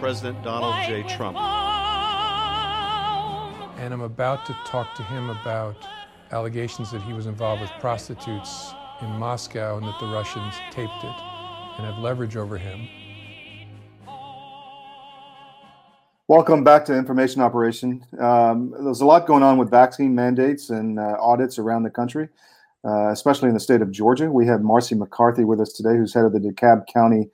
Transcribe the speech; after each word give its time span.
President 0.00 0.42
Donald 0.42 0.74
J. 0.86 1.02
Trump. 1.04 1.38
And 3.78 3.94
I'm 3.94 4.02
about 4.02 4.44
to 4.46 4.56
talk 4.66 4.94
to 4.96 5.02
him 5.02 5.30
about 5.30 5.76
allegations 6.32 6.90
that 6.90 7.00
he 7.02 7.12
was 7.12 7.26
involved 7.26 7.62
with 7.62 7.70
prostitutes 7.80 8.74
in 9.00 9.08
Moscow 9.10 9.78
and 9.78 9.86
that 9.86 9.98
the 9.98 10.06
Russians 10.06 10.54
taped 10.70 11.02
it 11.02 11.16
and 11.76 11.86
have 11.86 11.98
leverage 11.98 12.36
over 12.36 12.58
him. 12.58 12.88
Welcome 16.28 16.64
back 16.64 16.84
to 16.86 16.96
Information 16.96 17.40
Operation. 17.40 18.04
Um, 18.18 18.74
there's 18.82 19.00
a 19.00 19.06
lot 19.06 19.26
going 19.26 19.44
on 19.44 19.58
with 19.58 19.70
vaccine 19.70 20.14
mandates 20.14 20.70
and 20.70 20.98
uh, 20.98 21.16
audits 21.20 21.58
around 21.58 21.84
the 21.84 21.90
country, 21.90 22.28
uh, 22.84 23.10
especially 23.12 23.48
in 23.48 23.54
the 23.54 23.60
state 23.60 23.80
of 23.80 23.92
Georgia. 23.92 24.30
We 24.30 24.46
have 24.46 24.60
Marci 24.60 24.98
McCarthy 24.98 25.44
with 25.44 25.60
us 25.60 25.72
today, 25.72 25.96
who's 25.96 26.12
head 26.12 26.24
of 26.24 26.32
the 26.32 26.40
DeKalb 26.40 26.86
County, 26.92 27.30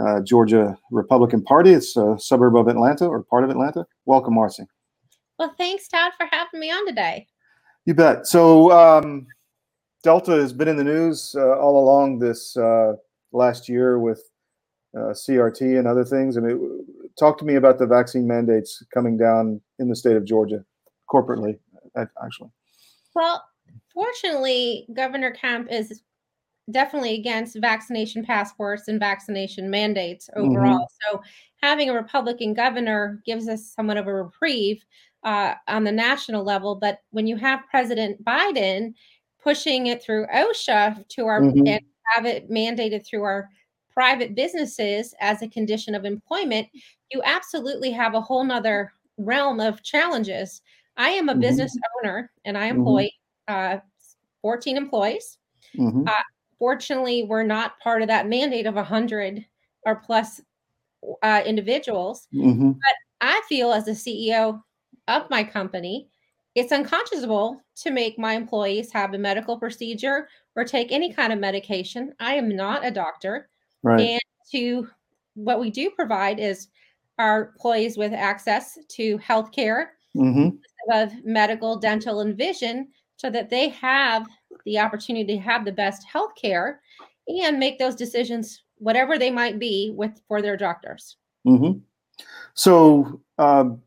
uh, 0.00 0.20
Georgia 0.20 0.76
Republican 0.90 1.42
Party. 1.42 1.72
It's 1.72 1.96
a 1.96 2.16
suburb 2.18 2.56
of 2.56 2.68
Atlanta 2.68 3.06
or 3.06 3.22
part 3.22 3.44
of 3.44 3.50
Atlanta. 3.50 3.86
Welcome, 4.06 4.34
Marci. 4.34 4.66
Well, 5.38 5.54
thanks, 5.58 5.88
Todd, 5.88 6.12
for 6.16 6.26
having 6.30 6.60
me 6.60 6.70
on 6.70 6.86
today. 6.86 7.26
You 7.86 7.94
bet. 7.94 8.26
So, 8.26 8.70
um, 8.70 9.26
Delta 10.02 10.32
has 10.32 10.52
been 10.52 10.68
in 10.68 10.76
the 10.76 10.84
news 10.84 11.34
uh, 11.36 11.58
all 11.58 11.82
along 11.82 12.18
this 12.18 12.56
uh, 12.56 12.92
last 13.32 13.68
year 13.68 13.98
with 13.98 14.22
uh, 14.96 15.12
CRT 15.12 15.78
and 15.78 15.88
other 15.88 16.04
things. 16.04 16.36
I 16.36 16.40
mean, 16.40 16.86
talk 17.18 17.38
to 17.38 17.44
me 17.44 17.54
about 17.54 17.78
the 17.78 17.86
vaccine 17.86 18.26
mandates 18.26 18.82
coming 18.92 19.16
down 19.16 19.60
in 19.78 19.88
the 19.88 19.96
state 19.96 20.16
of 20.16 20.24
Georgia, 20.24 20.64
corporately, 21.10 21.58
actually. 21.96 22.50
Well, 23.14 23.42
fortunately, 23.92 24.86
Governor 24.92 25.30
Kemp 25.30 25.70
is 25.70 26.02
definitely 26.70 27.14
against 27.14 27.60
vaccination 27.60 28.24
passports 28.24 28.88
and 28.88 28.98
vaccination 28.98 29.70
mandates 29.70 30.28
overall. 30.36 30.86
Mm-hmm. 30.86 31.12
So, 31.12 31.22
having 31.62 31.90
a 31.90 31.94
Republican 31.94 32.54
governor 32.54 33.22
gives 33.24 33.48
us 33.48 33.72
somewhat 33.74 33.96
of 33.96 34.06
a 34.06 34.14
reprieve 34.14 34.84
uh, 35.24 35.54
on 35.68 35.84
the 35.84 35.92
national 35.92 36.44
level. 36.44 36.74
But 36.74 36.98
when 37.10 37.26
you 37.26 37.36
have 37.36 37.68
President 37.70 38.22
Biden 38.24 38.94
pushing 39.42 39.86
it 39.88 40.02
through 40.02 40.26
OSHA 40.26 41.08
to 41.08 41.26
our 41.26 41.40
mm-hmm. 41.40 41.66
and 41.66 41.80
have 42.14 42.26
it 42.26 42.50
mandated 42.50 43.06
through 43.06 43.22
our 43.22 43.48
private 43.92 44.34
businesses 44.34 45.14
as 45.20 45.40
a 45.42 45.48
condition 45.48 45.94
of 45.94 46.04
employment, 46.04 46.68
you 47.10 47.22
absolutely 47.24 47.90
have 47.90 48.14
a 48.14 48.20
whole 48.20 48.44
nother 48.44 48.92
realm 49.16 49.60
of 49.60 49.82
challenges. 49.82 50.60
I 50.96 51.10
am 51.10 51.28
a 51.28 51.32
mm-hmm. 51.32 51.40
business 51.40 51.76
owner 51.98 52.30
and 52.44 52.58
I 52.58 52.68
mm-hmm. 52.68 52.78
employ 52.78 53.10
mm-hmm. 53.48 53.76
uh, 53.76 53.80
14 54.42 54.76
employees. 54.76 55.38
Mm-hmm. 55.78 56.06
Uh, 56.06 56.22
fortunately, 56.64 57.24
we're 57.24 57.42
not 57.42 57.78
part 57.78 58.00
of 58.00 58.08
that 58.08 58.26
mandate 58.26 58.64
of 58.64 58.74
100 58.74 59.44
or 59.84 59.96
plus 59.96 60.40
uh, 61.22 61.42
individuals. 61.44 62.26
Mm-hmm. 62.34 62.70
But 62.70 62.94
I 63.20 63.42
feel 63.50 63.70
as 63.70 63.86
a 63.86 63.90
CEO 63.90 64.62
of 65.06 65.28
my 65.28 65.44
company, 65.44 66.08
it's 66.54 66.72
unconscionable 66.72 67.60
to 67.82 67.90
make 67.90 68.18
my 68.18 68.32
employees 68.32 68.90
have 68.92 69.12
a 69.12 69.18
medical 69.18 69.58
procedure 69.58 70.26
or 70.56 70.64
take 70.64 70.90
any 70.90 71.12
kind 71.12 71.34
of 71.34 71.38
medication. 71.38 72.14
I 72.18 72.36
am 72.36 72.56
not 72.56 72.82
a 72.82 72.90
doctor. 72.90 73.50
Right. 73.82 74.00
And 74.00 74.20
to 74.52 74.88
what 75.34 75.60
we 75.60 75.68
do 75.70 75.90
provide 75.90 76.40
is 76.40 76.68
our 77.18 77.48
employees 77.48 77.98
with 77.98 78.14
access 78.14 78.78
to 78.88 79.18
health 79.18 79.52
care 79.52 79.96
mm-hmm. 80.16 80.56
of 80.94 81.12
medical, 81.26 81.76
dental, 81.76 82.20
and 82.20 82.38
vision 82.38 82.88
so 83.16 83.28
that 83.28 83.50
they 83.50 83.68
have 83.68 84.26
the 84.64 84.78
opportunity 84.78 85.36
to 85.36 85.42
have 85.42 85.64
the 85.64 85.72
best 85.72 86.04
health 86.04 86.32
care 86.40 86.80
and 87.28 87.58
make 87.58 87.78
those 87.78 87.94
decisions, 87.94 88.62
whatever 88.78 89.18
they 89.18 89.30
might 89.30 89.58
be, 89.58 89.92
with 89.96 90.20
for 90.28 90.42
their 90.42 90.56
doctors. 90.56 91.16
Mm-hmm. 91.46 91.78
So, 92.54 93.20
um, 93.38 93.82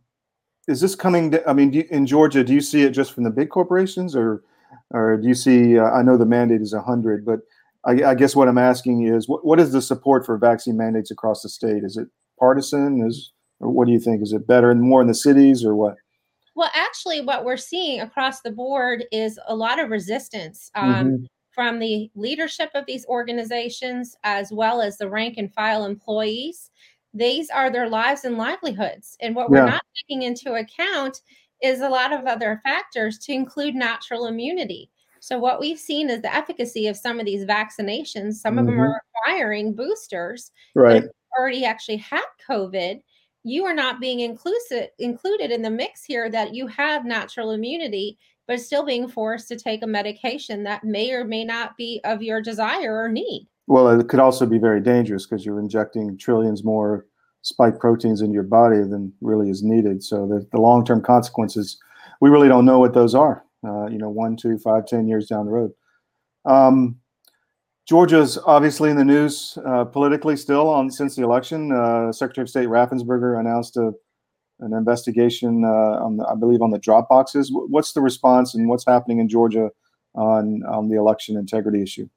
is 0.68 0.82
this 0.82 0.96
coming? 0.96 1.32
To, 1.32 1.50
I 1.50 1.54
mean, 1.54 1.74
in 1.74 2.06
Georgia, 2.06 2.44
do 2.44 2.54
you 2.54 2.62
see 2.62 2.84
it 2.84 2.92
just 2.92 3.14
from 3.14 3.24
the 3.24 3.30
big 3.30 3.50
corporations, 3.50 4.16
or, 4.16 4.44
or 4.92 5.18
do 5.18 5.28
you 5.28 5.34
see? 5.34 5.78
Uh, 5.78 5.90
I 5.92 6.02
know 6.02 6.18
the 6.18 6.26
mandate 6.26 6.62
is 6.62 6.74
hundred, 6.74 7.26
but 7.26 7.40
I, 7.86 8.04
I, 8.04 8.16
guess 8.16 8.36
what 8.36 8.50
I'm 8.50 8.58
asking 8.58 9.08
is, 9.08 9.30
what, 9.30 9.46
what 9.46 9.60
is 9.60 9.72
the 9.72 9.82
support 9.82 10.26
for 10.26 10.38
vaccine 10.38 10.76
mandates 10.76 11.10
across 11.10 11.42
the 11.42 11.50
state? 11.50 11.84
Is 11.84 11.96
it 11.96 12.10
partisan? 12.38 13.06
Is 13.08 13.32
or 13.60 13.70
what 13.70 13.88
do 13.88 13.94
you 13.94 14.00
think? 14.00 14.22
Is 14.22 14.34
it 14.34 14.46
better 14.46 14.70
and 14.70 14.82
more 14.82 15.02
in 15.02 15.08
the 15.08 15.16
cities, 15.16 15.64
or 15.64 15.76
what? 15.76 15.96
Well, 16.58 16.72
actually, 16.74 17.22
what 17.22 17.46
we're 17.46 17.56
seeing 17.56 18.02
across 18.02 18.42
the 18.42 18.52
board 18.52 19.06
is 19.12 19.40
a 19.48 19.56
lot 19.56 19.80
of 19.80 19.92
resistance 19.92 20.72
um, 20.74 20.92
mm-hmm. 20.92 21.24
from 21.52 21.78
the 21.78 22.10
leadership 22.16 22.72
of 22.74 22.88
these 22.88 23.06
organizations, 23.06 24.16
as 24.24 24.52
well 24.52 24.82
as 24.82 24.98
the 24.98 25.08
rank 25.08 25.36
and 25.38 25.54
file 25.54 25.86
employees. 25.86 26.72
These 27.14 27.52
are 27.52 27.70
their 27.70 27.88
lives 27.88 28.26
and 28.26 28.40
livelihoods, 28.40 29.18
and 29.22 29.36
what 29.36 29.52
we're 29.52 29.68
not 29.68 29.84
taking 30.02 30.24
into 30.24 30.56
account 30.56 31.22
is 31.62 31.82
a 31.82 31.90
lot 31.90 32.12
of 32.12 32.26
other 32.26 32.60
factors 32.64 33.20
to 33.20 33.34
include 33.34 33.76
natural 33.76 34.26
immunity. 34.26 34.90
So 35.20 35.38
what 35.38 35.60
we've 35.60 35.78
seen 35.78 36.10
is 36.10 36.24
the 36.24 36.36
efficacy 36.36 36.88
of 36.88 36.98
some 36.98 37.20
of 37.20 37.28
these 37.28 37.46
vaccinations. 37.46 38.34
Some 38.34 38.56
mm-hmm. 38.56 38.60
of 38.60 38.66
them 38.66 38.80
are 38.80 39.02
requiring 39.16 39.76
boosters. 39.76 40.52
Right. 40.74 41.04
Already 41.38 41.66
actually 41.66 41.98
had 41.98 42.26
COVID. 42.50 43.02
You 43.48 43.66
are 43.66 43.74
not 43.74 44.00
being 44.00 44.20
inclusive 44.20 44.90
included 45.00 45.52
in 45.52 45.62
the 45.62 45.70
mix 45.70 46.04
here 46.04 46.30
that 46.30 46.54
you 46.54 46.68
have 46.68 47.06
natural 47.06 47.52
immunity, 47.52 48.18
but 48.48 48.60
still 48.60 48.86
being 48.86 49.08
forced 49.08 49.48
to 49.50 49.58
take 49.58 49.84
a 49.84 49.88
medication 49.88 50.64
that 50.64 50.84
may 50.84 51.12
or 51.12 51.24
may 51.24 51.44
not 51.44 51.78
be 51.78 52.02
of 52.04 52.22
your 52.22 52.42
desire 52.42 53.02
or 53.02 53.10
need. 53.10 53.48
Well, 53.68 53.88
it 53.88 54.08
could 54.08 54.20
also 54.20 54.46
be 54.46 54.58
very 54.58 54.82
dangerous 54.82 55.26
because 55.26 55.46
you're 55.46 55.60
injecting 55.60 56.18
trillions 56.18 56.64
more 56.64 57.06
spike 57.42 57.80
proteins 57.80 58.22
in 58.22 58.32
your 58.32 58.44
body 58.44 58.78
than 58.78 59.14
really 59.22 59.50
is 59.50 59.64
needed. 59.64 60.04
So 60.04 60.28
the, 60.28 60.46
the 60.52 60.62
long-term 60.62 61.02
consequences, 61.02 61.78
we 62.22 62.30
really 62.30 62.48
don't 62.48 62.66
know 62.66 62.80
what 62.80 62.94
those 62.94 63.16
are 63.16 63.44
uh, 63.66 63.88
you 63.88 63.98
know, 63.98 64.10
one, 64.10 64.36
two, 64.36 64.58
five, 64.58 64.86
ten 64.86 65.08
years 65.08 65.28
down 65.28 65.46
the 65.46 65.52
road. 65.52 65.72
Um, 66.46 66.98
Georgia's 67.88 68.38
obviously 68.46 68.90
in 68.90 68.98
the 68.98 69.06
news 69.06 69.58
uh, 69.66 69.86
politically 69.86 70.36
still 70.36 70.68
on 70.68 70.92
since 70.92 71.16
the 71.16 71.24
election. 71.24 71.72
Uh, 71.72 72.12
Secretary 72.12 72.44
of 72.44 72.50
State 72.50 72.68
Raffensperger 72.68 73.40
announced 73.40 73.78
a, 73.78 73.94
an 74.60 74.74
investigation 74.74 75.64
uh, 75.64 76.04
on, 76.04 76.18
the, 76.18 76.26
I 76.26 76.36
believe, 76.36 76.62
on 76.62 76.72
the 76.72 76.80
drop 76.80 77.08
boxes. 77.08 77.50
What's 77.52 77.94
the 77.94 78.02
response 78.02 78.56
and 78.56 78.68
what's 78.68 78.86
happening 78.86 79.20
in 79.20 79.30
Georgia 79.30 79.70
on 80.16 80.64
on 80.64 80.90
the 80.90 80.98
election 80.98 81.38
integrity 81.38 81.82
issue? 81.82 82.10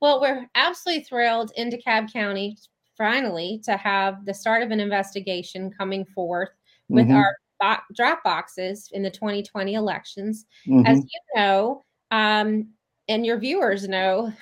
Well, 0.00 0.20
we're 0.20 0.48
absolutely 0.56 1.04
thrilled 1.04 1.52
in 1.56 1.70
DeKalb 1.70 2.12
County 2.12 2.56
finally 2.98 3.60
to 3.64 3.76
have 3.76 4.24
the 4.24 4.34
start 4.34 4.64
of 4.64 4.72
an 4.72 4.80
investigation 4.80 5.70
coming 5.70 6.04
forth 6.06 6.50
with 6.88 7.06
mm-hmm. 7.06 7.16
our 7.16 7.36
bo- 7.60 7.82
drop 7.94 8.24
boxes 8.24 8.90
in 8.92 9.04
the 9.04 9.10
2020 9.10 9.74
elections. 9.74 10.46
Mm-hmm. 10.66 10.86
As 10.86 10.98
you 10.98 11.20
know, 11.36 11.82
um, 12.10 12.66
and 13.08 13.26
your 13.26 13.38
viewers 13.38 13.88
know, 13.88 14.32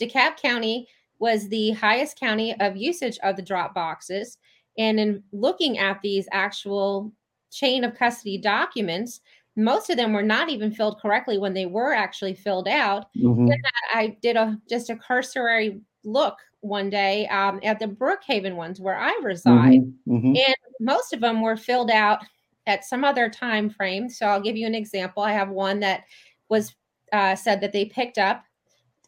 DeKalb 0.00 0.36
County 0.36 0.88
was 1.18 1.48
the 1.48 1.70
highest 1.72 2.18
county 2.18 2.58
of 2.60 2.76
usage 2.76 3.18
of 3.22 3.36
the 3.36 3.42
drop 3.42 3.74
boxes. 3.74 4.38
And 4.78 4.98
in 4.98 5.22
looking 5.32 5.78
at 5.78 6.00
these 6.02 6.28
actual 6.32 7.12
chain 7.50 7.84
of 7.84 7.94
custody 7.94 8.38
documents, 8.38 9.20
most 9.56 9.88
of 9.88 9.96
them 9.96 10.12
were 10.12 10.22
not 10.22 10.48
even 10.50 10.72
filled 10.72 11.00
correctly 11.00 11.38
when 11.38 11.54
they 11.54 11.66
were 11.66 11.92
actually 11.92 12.34
filled 12.34 12.66
out. 12.66 13.06
Mm-hmm. 13.16 13.50
I 13.92 14.16
did 14.20 14.36
a 14.36 14.58
just 14.68 14.90
a 14.90 14.96
cursory 14.96 15.80
look 16.02 16.36
one 16.60 16.90
day 16.90 17.28
um, 17.28 17.60
at 17.62 17.78
the 17.78 17.86
Brookhaven 17.86 18.56
ones 18.56 18.80
where 18.80 18.96
I 18.96 19.18
reside, 19.22 19.82
mm-hmm. 19.82 20.16
Mm-hmm. 20.16 20.36
and 20.36 20.56
most 20.80 21.12
of 21.12 21.20
them 21.20 21.40
were 21.40 21.56
filled 21.56 21.90
out 21.90 22.20
at 22.66 22.84
some 22.84 23.04
other 23.04 23.28
time 23.28 23.70
frame. 23.70 24.08
So 24.08 24.26
I'll 24.26 24.40
give 24.40 24.56
you 24.56 24.66
an 24.66 24.74
example. 24.74 25.22
I 25.22 25.32
have 25.32 25.50
one 25.50 25.80
that 25.80 26.04
was 26.48 26.74
uh, 27.14 27.36
said 27.36 27.60
that 27.60 27.72
they 27.72 27.84
picked 27.84 28.18
up 28.18 28.44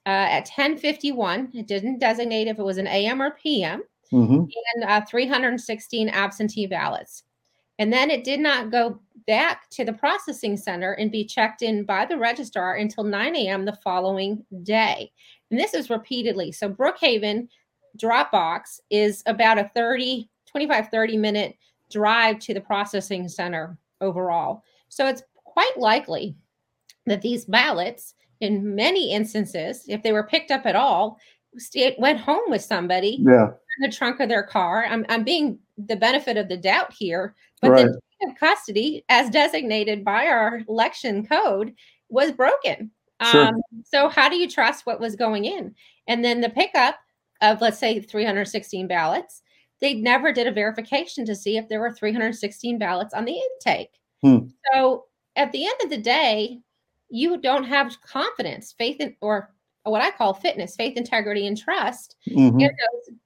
uh, 0.06 0.28
at 0.30 0.46
10:51. 0.46 1.54
It 1.54 1.66
didn't 1.66 1.98
designate 1.98 2.46
if 2.46 2.58
it 2.58 2.62
was 2.62 2.78
an 2.78 2.86
AM 2.86 3.20
or 3.20 3.32
PM, 3.32 3.82
mm-hmm. 4.12 4.44
and 4.74 4.84
uh, 4.84 5.04
316 5.04 6.08
absentee 6.10 6.66
ballots. 6.66 7.24
And 7.78 7.92
then 7.92 8.10
it 8.10 8.24
did 8.24 8.40
not 8.40 8.70
go 8.70 9.00
back 9.26 9.68
to 9.70 9.84
the 9.84 9.92
processing 9.92 10.56
center 10.56 10.92
and 10.92 11.10
be 11.10 11.24
checked 11.24 11.62
in 11.62 11.84
by 11.84 12.06
the 12.06 12.16
registrar 12.16 12.76
until 12.76 13.04
9 13.04 13.36
a.m. 13.36 13.64
the 13.64 13.76
following 13.84 14.46
day. 14.62 15.10
And 15.50 15.58
this 15.58 15.74
is 15.74 15.90
repeatedly. 15.90 16.52
So 16.52 16.70
Brookhaven 16.70 17.48
Dropbox 17.98 18.80
is 18.88 19.22
about 19.26 19.58
a 19.58 19.70
30 19.74 20.30
25, 20.46 20.88
30 20.88 21.16
minute 21.16 21.56
drive 21.90 22.38
to 22.38 22.54
the 22.54 22.60
processing 22.60 23.28
center 23.28 23.76
overall. 24.00 24.62
So 24.88 25.06
it's 25.06 25.22
quite 25.44 25.76
likely 25.76 26.36
that 27.06 27.22
these 27.22 27.44
ballots, 27.44 28.14
in 28.40 28.74
many 28.74 29.12
instances, 29.12 29.84
if 29.88 30.02
they 30.02 30.12
were 30.12 30.26
picked 30.26 30.50
up 30.50 30.66
at 30.66 30.76
all, 30.76 31.18
it 31.74 31.98
went 31.98 32.20
home 32.20 32.42
with 32.48 32.62
somebody 32.62 33.18
Yeah. 33.26 33.46
in 33.48 33.88
the 33.88 33.90
trunk 33.96 34.20
of 34.20 34.28
their 34.28 34.42
car. 34.42 34.84
I'm, 34.84 35.06
I'm 35.08 35.24
being 35.24 35.58
the 35.78 35.96
benefit 35.96 36.36
of 36.36 36.48
the 36.48 36.56
doubt 36.56 36.92
here, 36.92 37.34
but 37.62 37.70
Right. 37.70 37.86
the 37.86 38.00
chain 38.20 38.30
of 38.30 38.38
custody, 38.38 39.04
as 39.08 39.30
designated 39.30 40.04
by 40.04 40.26
our 40.26 40.60
election 40.68 41.26
code, 41.26 41.72
was 42.08 42.32
broken. 42.32 42.90
Sure. 43.22 43.46
Um, 43.46 43.62
so 43.84 44.08
how 44.08 44.28
do 44.28 44.36
you 44.36 44.48
trust 44.50 44.84
what 44.84 45.00
was 45.00 45.16
going 45.16 45.46
in? 45.46 45.74
And 46.06 46.22
then 46.22 46.42
the 46.42 46.50
pickup 46.50 46.96
of, 47.40 47.60
let's 47.62 47.78
say, 47.78 48.00
316 48.00 48.86
ballots, 48.86 49.42
they 49.80 49.94
never 49.94 50.32
did 50.32 50.46
a 50.46 50.52
verification 50.52 51.24
to 51.26 51.34
see 51.34 51.56
if 51.56 51.68
there 51.68 51.80
were 51.80 51.92
316 51.92 52.78
ballots 52.78 53.14
on 53.14 53.24
the 53.24 53.40
intake. 53.64 53.90
Hmm. 54.22 54.48
So 54.72 55.04
at 55.36 55.52
the 55.52 55.64
end 55.66 55.76
of 55.84 55.90
the 55.90 55.98
day, 55.98 56.60
you 57.08 57.38
don't 57.38 57.64
have 57.64 58.00
confidence, 58.02 58.74
faith 58.76 58.96
in, 59.00 59.16
or 59.20 59.54
what 59.84 60.02
I 60.02 60.10
call 60.10 60.34
fitness, 60.34 60.76
faith, 60.76 60.96
integrity, 60.96 61.46
and 61.46 61.56
trust 61.56 62.16
Mhm. 62.28 62.60
in 62.60 62.68
those 62.68 63.16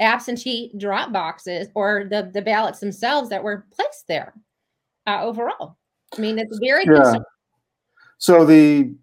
absentee 0.00 0.72
drop 0.78 1.12
boxes 1.12 1.68
or 1.74 2.04
the, 2.08 2.30
the 2.32 2.42
ballots 2.42 2.80
themselves 2.80 3.28
that 3.28 3.42
were 3.42 3.66
placed 3.72 4.06
there 4.06 4.32
uh, 5.06 5.22
overall. 5.22 5.76
I 6.16 6.20
mean, 6.20 6.38
it's 6.38 6.58
very 6.58 6.84
Yeah. 6.86 6.94
concerning. 6.94 7.24
So 8.18 8.44
the 8.44 8.94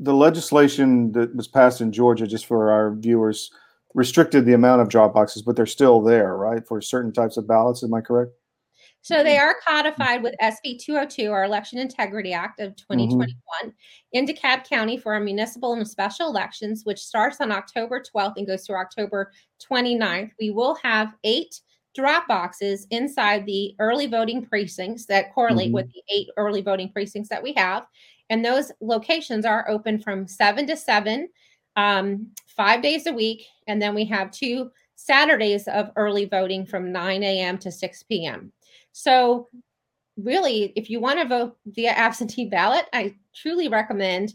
the 0.00 0.14
legislation 0.14 1.10
that 1.10 1.34
was 1.34 1.48
passed 1.48 1.80
in 1.80 1.90
Georgia, 1.90 2.24
just 2.26 2.46
for 2.46 2.70
our 2.70 2.94
viewers, 2.94 3.50
restricted 3.94 4.44
the 4.46 4.52
amount 4.52 4.80
of 4.80 4.88
drop 4.88 5.12
boxes, 5.12 5.42
but 5.42 5.56
they're 5.56 5.66
still 5.66 6.00
there, 6.00 6.36
right, 6.36 6.64
for 6.64 6.80
certain 6.80 7.12
types 7.12 7.36
of 7.36 7.48
ballots. 7.48 7.82
Am 7.82 7.92
I 7.92 8.00
correct? 8.00 8.30
So 9.08 9.24
they 9.24 9.38
are 9.38 9.56
codified 9.66 10.22
with 10.22 10.34
SB 10.42 10.78
202, 10.80 11.32
our 11.32 11.44
Election 11.44 11.78
Integrity 11.78 12.34
Act 12.34 12.60
of 12.60 12.76
2021, 12.76 13.72
in 14.12 14.26
DeKalb 14.26 14.64
County 14.64 14.98
for 14.98 15.14
our 15.14 15.20
municipal 15.20 15.72
and 15.72 15.88
special 15.88 16.28
elections, 16.28 16.82
which 16.84 16.98
starts 16.98 17.40
on 17.40 17.50
October 17.50 18.02
12th 18.02 18.34
and 18.36 18.46
goes 18.46 18.66
through 18.66 18.76
October 18.76 19.32
29th. 19.66 20.32
We 20.38 20.50
will 20.50 20.74
have 20.82 21.14
eight 21.24 21.58
drop 21.94 22.28
boxes 22.28 22.86
inside 22.90 23.46
the 23.46 23.74
early 23.78 24.06
voting 24.06 24.44
precincts 24.44 25.06
that 25.06 25.32
correlate 25.32 25.70
Mhm. 25.70 25.74
with 25.74 25.92
the 25.92 26.02
eight 26.14 26.28
early 26.36 26.60
voting 26.60 26.92
precincts 26.92 27.30
that 27.30 27.42
we 27.42 27.54
have. 27.54 27.86
And 28.28 28.44
those 28.44 28.70
locations 28.82 29.46
are 29.46 29.68
open 29.70 29.98
from 30.00 30.26
7 30.28 30.66
to 30.66 30.76
7, 30.76 31.30
um, 31.76 32.30
five 32.46 32.82
days 32.82 33.06
a 33.06 33.12
week. 33.12 33.46
And 33.66 33.80
then 33.80 33.94
we 33.94 34.04
have 34.04 34.30
two 34.32 34.70
Saturdays 34.96 35.66
of 35.66 35.92
early 35.96 36.26
voting 36.26 36.66
from 36.66 36.92
9 36.92 37.22
a.m. 37.22 37.56
to 37.58 37.72
6 37.72 38.02
p.m. 38.02 38.52
So, 38.92 39.48
really, 40.16 40.72
if 40.76 40.90
you 40.90 41.00
want 41.00 41.20
to 41.20 41.28
vote 41.28 41.56
via 41.66 41.90
absentee 41.90 42.46
ballot, 42.46 42.86
I 42.92 43.14
truly 43.34 43.68
recommend 43.68 44.34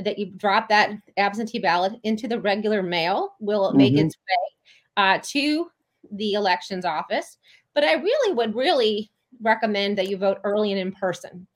that 0.00 0.18
you 0.18 0.26
drop 0.36 0.68
that 0.68 0.92
absentee 1.16 1.58
ballot 1.58 1.94
into 2.02 2.28
the 2.28 2.40
regular 2.40 2.82
mail. 2.82 3.34
Will 3.40 3.68
it 3.68 3.76
make 3.76 3.94
Mhm. 3.94 4.06
its 4.06 4.16
way 4.16 4.72
uh, 4.96 5.18
to 5.22 5.70
the 6.12 6.32
elections 6.34 6.84
office? 6.84 7.38
But 7.74 7.84
I 7.84 7.94
really 7.94 8.34
would 8.34 8.54
really 8.54 9.10
recommend 9.40 9.98
that 9.98 10.08
you 10.08 10.16
vote 10.16 10.38
early 10.44 10.70
and 10.72 10.80
in 10.80 10.92
person, 10.92 11.46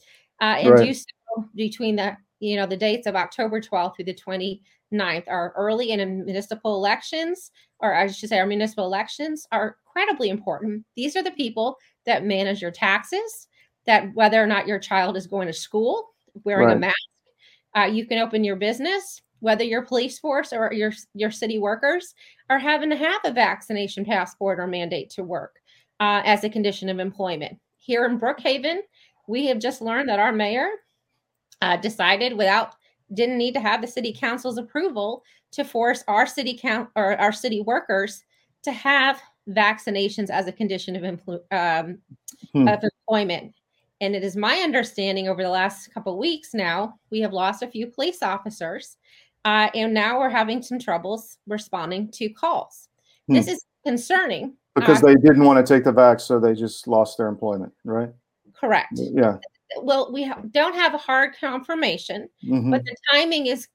uh, 0.41 0.57
and 0.59 0.77
do 0.77 0.95
so 0.95 1.05
between 1.55 1.97
the 1.97 2.17
you 2.41 2.57
know 2.57 2.67
the 2.67 2.77
dates 2.77 3.07
of 3.07 3.17
October 3.17 3.61
12th 3.61 3.97
through 3.97 4.05
the 4.07 4.15
29th. 4.15 5.29
Our 5.29 5.53
early 5.57 5.93
and 5.93 6.25
municipal 6.25 6.77
elections, 6.77 7.51
or 7.81 7.95
I 7.95 8.07
should 8.09 8.29
say, 8.29 8.39
our 8.39 8.47
municipal 8.47 8.85
elections, 8.87 9.47
are 9.53 9.77
incredibly 9.99 10.31
important. 10.31 10.85
These 10.97 11.17
are 11.17 11.23
the 11.23 11.33
people 11.33 11.77
that 12.07 12.25
manage 12.25 12.63
your 12.63 12.71
taxes, 12.71 13.49
that 13.87 14.15
whether 14.15 14.43
or 14.43 14.47
not 14.47 14.67
your 14.67 14.79
child 14.79 15.17
is 15.17 15.27
going 15.27 15.47
to 15.47 15.53
school 15.53 16.11
wearing 16.45 16.71
a 16.71 16.77
mask, 16.77 16.95
uh, 17.77 17.85
you 17.85 18.07
can 18.07 18.19
open 18.19 18.45
your 18.45 18.57
business, 18.57 19.21
whether 19.41 19.65
your 19.65 19.83
police 19.83 20.19
force 20.19 20.53
or 20.53 20.73
your 20.73 20.93
your 21.15 21.31
city 21.31 21.59
workers 21.59 22.15
are 22.49 22.59
having 22.59 22.91
to 22.91 22.97
have 22.97 23.21
a 23.25 23.33
vaccination 23.33 24.05
passport 24.05 24.61
or 24.61 24.67
mandate 24.67 25.11
to 25.11 25.25
work 25.25 25.57
uh, 26.01 26.23
as 26.25 26.45
a 26.45 26.51
condition 26.51 26.89
of 26.89 26.99
employment. 26.99 27.59
Here 27.77 28.05
in 28.07 28.21
Brookhaven, 28.21 28.79
we 29.27 29.47
have 29.47 29.59
just 29.59 29.83
learned 29.83 30.09
that 30.09 30.21
our 30.21 30.33
mayor 30.33 30.69
uh, 31.61 31.77
decided 31.77 32.37
without 32.37 32.75
didn't 33.15 33.39
need 33.39 33.55
to 33.55 33.61
have 33.61 33.81
the 33.81 33.87
city 33.87 34.13
council's 34.13 34.59
approval 34.59 35.23
to 35.51 35.65
force 35.65 36.05
our 36.07 36.27
city 36.27 36.57
count 36.61 36.89
or 36.95 37.17
our 37.21 37.33
city 37.33 37.63
workers 37.63 38.23
to 38.63 38.73
have 38.73 39.21
vaccinations 39.49 40.31
as 40.31 40.47
a 40.47 40.53
condition 40.53 40.97
of, 40.97 41.03
empl- 41.03 41.41
um, 41.53 41.99
Hmm. 42.53 42.69
of 42.69 42.81
employment. 42.83 43.55
And 44.01 44.15
it 44.15 44.23
is 44.23 44.37
my 44.37 44.57
understanding 44.59 45.29
over 45.29 45.43
the 45.43 45.49
last 45.49 45.93
couple 45.93 46.13
of 46.13 46.19
weeks 46.19 46.55
now, 46.55 46.99
we 47.11 47.21
have 47.21 47.33
lost 47.33 47.63
a 47.63 47.67
few 47.67 47.89
police 47.89 48.23
officers, 48.23 48.97
uh, 49.45 49.69
and 49.75 49.93
now 49.93 50.19
we're 50.21 50.29
having 50.29 50.63
some 50.63 50.79
troubles 50.79 51.39
responding 51.49 52.11
to 52.13 52.29
calls. 52.29 52.89
Hmm. 53.27 53.35
This 53.35 53.49
is 53.49 53.65
concerning. 53.85 54.55
Because 54.75 55.03
uh, 55.03 55.07
they 55.07 55.15
didn't 55.17 55.43
want 55.45 55.65
to 55.65 55.75
take 55.75 55.83
the 55.85 55.93
vax, 55.93 56.21
so 56.23 56.39
they 56.39 56.55
just 56.55 56.87
lost 56.87 57.19
their 57.19 57.29
employment, 57.29 57.73
right? 57.85 58.11
correct. 58.55 58.93
Yeah. 58.95 59.37
Well, 59.83 60.11
we 60.13 60.25
ha- 60.25 60.41
don't 60.51 60.75
have 60.75 60.93
a 60.93 60.99
hard 60.99 61.37
confirmation, 61.39 62.29
Mhm. 62.45 62.73
but 62.73 62.85
the 62.85 62.97
timing 63.13 63.47
is 63.47 63.69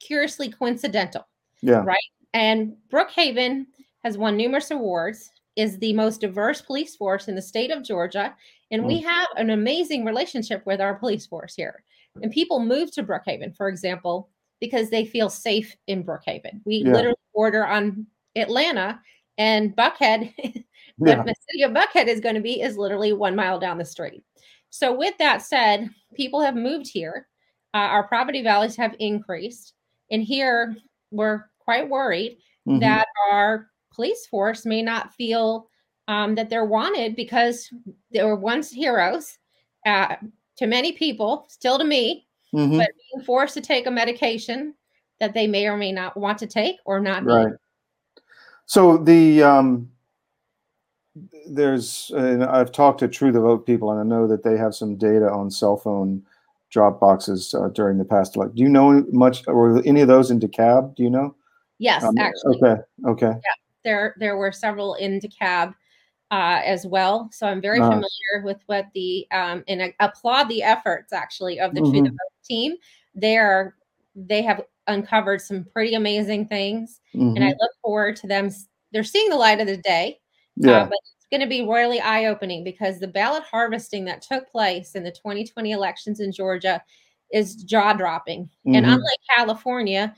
curiously 0.00 0.48
coincidental. 0.50 1.26
Yeah. 1.62 1.82
right? 1.84 2.10
And 2.34 2.76
Brookhaven 2.90 3.66
has 4.04 4.18
won 4.18 4.36
numerous 4.36 4.70
awards, 4.70 5.30
is 5.56 5.78
the 5.78 5.92
most 5.92 6.20
diverse 6.20 6.60
police 6.60 6.94
force 6.96 7.28
in 7.28 7.34
the 7.34 7.42
state 7.42 7.70
of 7.70 7.82
Georgia. 7.82 8.34
And 8.70 8.84
we 8.84 9.00
have 9.02 9.28
an 9.36 9.50
amazing 9.50 10.04
relationship 10.04 10.64
with 10.66 10.80
our 10.80 10.94
police 10.96 11.26
force 11.26 11.54
here. 11.54 11.82
And 12.22 12.30
people 12.32 12.60
move 12.60 12.92
to 12.92 13.02
Brookhaven, 13.02 13.56
for 13.56 13.68
example, 13.68 14.28
because 14.60 14.90
they 14.90 15.04
feel 15.04 15.28
safe 15.30 15.74
in 15.86 16.04
Brookhaven. 16.04 16.60
We 16.64 16.76
Yeah. 16.78 16.92
literally 16.92 17.16
border 17.34 17.66
on 17.66 18.06
Atlanta 18.36 19.00
and 19.38 19.74
Buckhead. 19.76 20.32
Yeah. 20.98 21.24
the 21.24 21.34
city 21.50 21.64
of 21.64 21.72
Buckhead 21.72 22.06
is 22.06 22.20
going 22.20 22.36
to 22.36 22.40
be 22.40 22.60
is 22.60 22.78
literally 22.78 23.12
one 23.12 23.34
mile 23.34 23.58
down 23.58 23.78
the 23.78 23.84
street. 23.84 24.22
So, 24.70 24.92
with 24.96 25.18
that 25.18 25.42
said, 25.42 25.90
people 26.14 26.40
have 26.40 26.54
moved 26.54 26.86
here. 26.86 27.26
Uh, 27.74 27.78
our 27.78 28.06
property 28.06 28.42
values 28.42 28.76
have 28.76 28.94
increased. 29.00 29.74
And 30.12 30.22
here 30.22 30.76
we're 31.10 31.50
quite 31.58 31.88
worried 31.88 32.38
Mhm. 32.68 32.78
that 32.80 33.08
our 33.28 33.70
police 33.94 34.26
force 34.26 34.66
may 34.66 34.82
not 34.82 35.14
feel 35.14 35.68
um, 36.08 36.34
that 36.34 36.50
they're 36.50 36.64
wanted 36.64 37.16
because 37.16 37.72
they 38.12 38.22
were 38.22 38.36
once 38.36 38.70
heroes 38.70 39.38
uh, 39.86 40.16
to 40.56 40.66
many 40.66 40.92
people, 40.92 41.46
still 41.48 41.78
to 41.78 41.84
me, 41.84 42.26
Mhm. 42.52 42.78
but 42.78 42.90
being 43.12 43.24
forced 43.24 43.54
to 43.54 43.60
take 43.60 43.86
a 43.86 43.90
medication 43.90 44.74
that 45.20 45.32
they 45.34 45.46
may 45.46 45.66
or 45.66 45.76
may 45.76 45.92
not 45.92 46.16
want 46.16 46.38
to 46.38 46.46
take 46.46 46.76
or 46.84 47.00
not 47.00 47.24
Right. 47.24 47.48
need. 47.48 47.56
So 48.66 48.98
the 48.98 49.42
um, 49.42 49.90
there's 51.46 52.10
and 52.14 52.44
I've 52.44 52.72
talked 52.72 53.00
to 53.00 53.08
True 53.08 53.32
the 53.32 53.40
Vote 53.40 53.66
people, 53.66 53.90
and 53.90 54.00
I 54.00 54.04
know 54.04 54.26
that 54.26 54.42
they 54.42 54.56
have 54.56 54.74
some 54.74 54.96
data 54.96 55.30
on 55.30 55.50
cell 55.50 55.76
phone 55.76 56.22
drop 56.70 56.98
boxes 56.98 57.54
uh, 57.54 57.68
during 57.68 57.98
the 57.98 58.04
past. 58.04 58.36
Like, 58.36 58.54
do 58.54 58.62
you 58.62 58.68
know 58.68 59.04
much 59.12 59.46
or 59.46 59.80
any 59.86 60.00
of 60.00 60.08
those 60.08 60.30
in 60.30 60.40
DeKalb? 60.40 60.96
Do 60.96 61.02
you 61.04 61.10
know? 61.10 61.34
Yes, 61.78 62.02
Um, 62.02 62.18
actually. 62.18 62.56
Okay. 62.56 62.82
Okay. 63.06 63.40
There 63.84 64.14
there 64.18 64.36
were 64.36 64.52
several 64.52 64.94
in 64.94 65.20
DeKalb 65.20 65.74
uh, 66.30 66.60
as 66.64 66.86
well. 66.86 67.28
So 67.32 67.46
I'm 67.48 67.60
very 67.62 67.82
Uh. 67.82 67.84
familiar 67.84 68.44
with 68.44 68.58
what 68.66 68.86
the 68.94 69.26
um, 69.32 69.64
and 69.68 69.82
I 69.82 69.94
applaud 70.00 70.44
the 70.48 70.62
efforts 70.62 71.12
actually 71.12 71.60
of 71.60 71.74
the. 71.74 71.82
Vote 71.82 72.02
team. 72.48 72.74
They're 73.14 73.76
they 74.16 74.42
have 74.42 74.62
uncovered 74.88 75.40
some 75.42 75.64
pretty 75.72 75.94
amazing 75.94 76.46
things, 76.48 77.00
and 77.36 77.44
I 77.44 77.48
Mhm. 77.48 77.56
look 77.60 77.72
forward 77.82 78.16
to 78.16 78.26
them. 78.28 78.50
They're 78.92 79.04
seeing 79.04 79.30
the 79.30 79.36
light 79.36 79.60
of 79.60 79.66
the 79.68 79.78
day, 79.78 80.20
Yeah. 80.56 80.82
uh, 80.82 80.86
but 80.86 80.98
it's 81.16 81.26
going 81.30 81.40
to 81.42 81.46
be 81.48 81.62
royally 81.66 82.00
eye 82.00 82.26
opening 82.26 82.64
because 82.64 83.00
the 83.00 83.08
ballot 83.08 83.44
harvesting 83.44 84.04
that 84.06 84.22
took 84.22 84.48
place 84.50 84.94
in 84.94 85.02
the 85.04 85.12
2020 85.12 85.72
elections 85.72 86.20
in 86.20 86.32
Georgia 86.32 86.82
is 87.32 87.56
jaw 87.64 87.92
dropping. 87.94 88.48
And 88.74 88.84
Mhm. 88.84 88.90
unlike 88.94 89.20
California, 89.36 90.14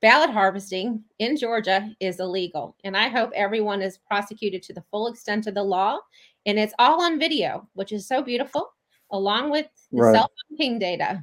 ballot 0.00 0.30
harvesting 0.30 1.02
in 1.18 1.36
Georgia 1.36 1.94
is 2.00 2.20
illegal. 2.20 2.76
And 2.84 2.96
I 2.96 3.08
hope 3.08 3.30
everyone 3.34 3.82
is 3.82 3.98
prosecuted 3.98 4.62
to 4.64 4.72
the 4.72 4.84
full 4.90 5.06
extent 5.08 5.46
of 5.46 5.54
the 5.54 5.62
law. 5.62 5.98
And 6.46 6.58
it's 6.58 6.74
all 6.78 7.02
on 7.02 7.18
video, 7.18 7.68
which 7.74 7.92
is 7.92 8.06
so 8.06 8.22
beautiful, 8.22 8.72
along 9.10 9.50
with 9.50 9.66
the 9.92 10.02
Right. 10.02 10.14
cell 10.14 10.30
phone 10.50 10.58
ping 10.58 10.78
data, 10.78 11.22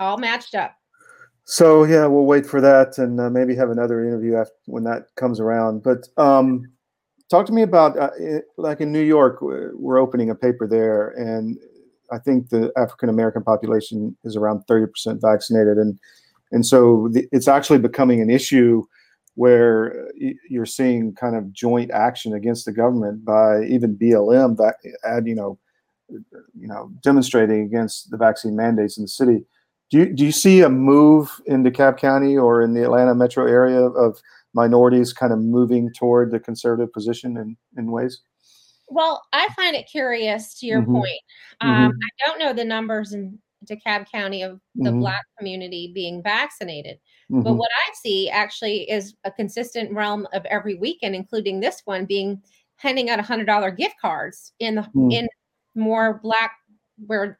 all 0.00 0.18
matched 0.18 0.54
up. 0.54 0.74
So 1.44 1.84
yeah, 1.84 2.06
we'll 2.06 2.26
wait 2.26 2.44
for 2.44 2.60
that 2.60 2.98
and 2.98 3.18
uh, 3.18 3.30
maybe 3.30 3.54
have 3.56 3.70
another 3.70 4.04
interview 4.04 4.36
after 4.36 4.52
when 4.66 4.84
that 4.84 5.06
comes 5.16 5.40
around. 5.40 5.82
But 5.82 6.06
um, 6.18 6.70
talk 7.30 7.46
to 7.46 7.52
me 7.52 7.62
about 7.62 7.98
uh, 7.98 8.10
i- 8.20 8.42
like 8.58 8.82
in 8.82 8.92
New 8.92 9.00
York, 9.02 9.40
we're 9.40 9.74
we're 9.74 9.96
opening 9.98 10.28
a 10.28 10.34
paper 10.34 10.66
there, 10.68 11.08
and 11.10 11.58
I 12.12 12.18
think 12.18 12.50
the 12.50 12.70
African 12.76 13.08
American 13.08 13.42
population 13.42 14.14
is 14.24 14.36
around 14.36 14.64
thirty 14.68 14.90
percent 14.90 15.22
vaccinated, 15.22 15.78
and 15.78 15.98
and 16.52 16.64
so 16.66 17.08
the, 17.12 17.28
it's 17.32 17.48
actually 17.48 17.78
becoming 17.78 18.20
an 18.20 18.30
issue 18.30 18.84
where 19.34 20.06
uh, 20.06 20.30
you're 20.50 20.66
seeing 20.66 21.14
kind 21.14 21.36
of 21.36 21.52
joint 21.52 21.90
action 21.92 22.32
against 22.32 22.64
the 22.64 22.72
government 22.72 23.24
by 23.24 23.62
even 23.64 23.96
BLM 23.96 24.56
that 24.56 24.76
add 25.04 25.26
you 25.26 25.34
know 25.34 25.58
you 26.08 26.66
know 26.66 26.90
demonstrating 27.02 27.62
against 27.62 28.10
the 28.10 28.16
vaccine 28.16 28.56
mandates 28.56 28.96
in 28.98 29.04
the 29.04 29.08
city. 29.08 29.44
Do 29.90 29.98
you 29.98 30.12
do 30.12 30.24
you 30.24 30.32
see 30.32 30.60
a 30.62 30.68
move 30.68 31.40
in 31.46 31.62
DeKalb 31.62 31.98
County 31.98 32.36
or 32.36 32.62
in 32.62 32.74
the 32.74 32.82
Atlanta 32.82 33.14
metro 33.14 33.46
area 33.46 33.80
of 33.80 34.20
minorities 34.54 35.12
kind 35.12 35.32
of 35.32 35.38
moving 35.38 35.92
toward 35.92 36.30
the 36.30 36.40
conservative 36.40 36.92
position 36.92 37.36
in, 37.36 37.56
in 37.76 37.90
ways? 37.90 38.20
Well, 38.88 39.22
I 39.32 39.48
find 39.54 39.76
it 39.76 39.86
curious 39.86 40.58
to 40.60 40.66
your 40.66 40.82
Mhm. 40.82 40.92
point. 40.94 41.20
Um, 41.60 41.92
I 41.92 42.26
don't 42.26 42.38
know 42.38 42.52
the 42.52 42.64
numbers 42.64 43.12
in 43.12 43.38
DeKalb 43.66 44.10
County 44.10 44.42
of 44.42 44.60
the 44.74 44.90
Mhm. 44.90 45.00
Black 45.00 45.24
community 45.38 45.90
being 45.94 46.22
vaccinated, 46.22 46.98
but 47.28 47.44
Mhm. 47.52 47.56
what 47.56 47.70
I 47.88 47.92
see 47.94 48.30
actually 48.30 48.88
is 48.90 49.14
a 49.24 49.30
consistent 49.30 49.92
realm 49.92 50.26
of 50.32 50.44
every 50.46 50.74
weekend, 50.76 51.14
including 51.14 51.60
this 51.60 51.82
one, 51.84 52.04
being 52.06 52.42
handing 52.76 53.10
out 53.10 53.18
hundred 53.20 53.46
dollar 53.46 53.70
gift 53.70 53.96
cards 54.00 54.52
in 54.60 54.76
the 54.76 54.82
Mm. 54.94 55.12
in 55.12 55.28
more 55.74 56.20
Black 56.22 56.52
where 57.06 57.38